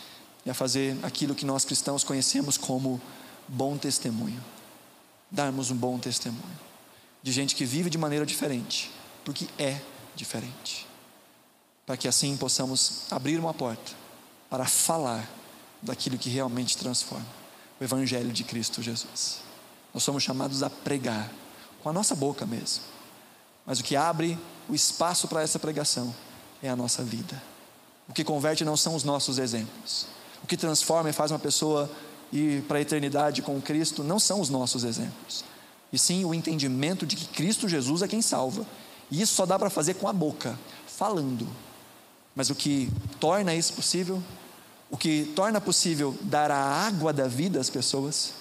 [0.44, 3.00] e a fazer aquilo que nós cristãos conhecemos como
[3.48, 4.42] bom testemunho.
[5.30, 6.62] Darmos um bom testemunho
[7.22, 8.90] de gente que vive de maneira diferente,
[9.24, 9.80] porque é
[10.14, 10.86] diferente.
[11.86, 13.92] Para que assim possamos abrir uma porta
[14.50, 15.28] para falar
[15.80, 17.26] daquilo que realmente transforma
[17.80, 19.38] o Evangelho de Cristo Jesus.
[19.94, 21.30] Nós somos chamados a pregar
[21.82, 22.84] com a nossa boca mesmo.
[23.64, 26.14] Mas o que abre o espaço para essa pregação
[26.62, 27.42] é a nossa vida.
[28.08, 30.06] O que converte não são os nossos exemplos.
[30.42, 31.90] O que transforma e faz uma pessoa
[32.32, 35.44] ir para a eternidade com Cristo não são os nossos exemplos.
[35.92, 38.66] E sim o entendimento de que Cristo Jesus é quem salva.
[39.10, 41.46] E isso só dá para fazer com a boca, falando.
[42.34, 42.90] Mas o que
[43.20, 44.22] torna isso possível,
[44.90, 48.32] o que torna possível dar a água da vida às pessoas,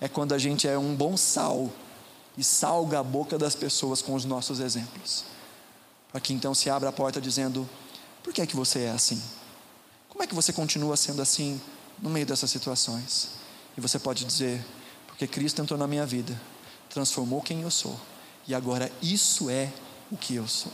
[0.00, 1.70] é quando a gente é um bom sal
[2.36, 5.31] e salga a boca das pessoas com os nossos exemplos.
[6.12, 7.68] Para que então se abra a porta dizendo:
[8.22, 9.20] por que é que você é assim?
[10.08, 11.60] Como é que você continua sendo assim
[12.00, 13.30] no meio dessas situações?
[13.76, 14.64] E você pode dizer:
[15.06, 16.38] porque Cristo entrou na minha vida,
[16.90, 17.98] transformou quem eu sou,
[18.46, 19.72] e agora isso é
[20.10, 20.72] o que eu sou.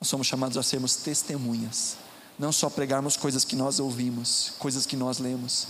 [0.00, 1.96] Nós somos chamados a sermos testemunhas,
[2.38, 5.68] não só pregarmos coisas que nós ouvimos, coisas que nós lemos,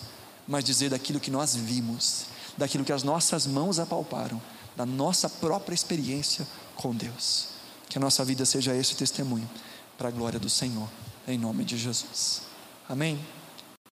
[0.49, 2.25] mas dizer daquilo que nós vimos,
[2.57, 4.41] daquilo que as nossas mãos apalparam
[4.75, 7.54] da nossa própria experiência com Deus.
[7.95, 9.49] Que a nossa vida seja esse testemunho
[9.97, 10.89] para a glória do Senhor,
[11.29, 12.43] em nome de Jesus.
[12.89, 13.25] Amém?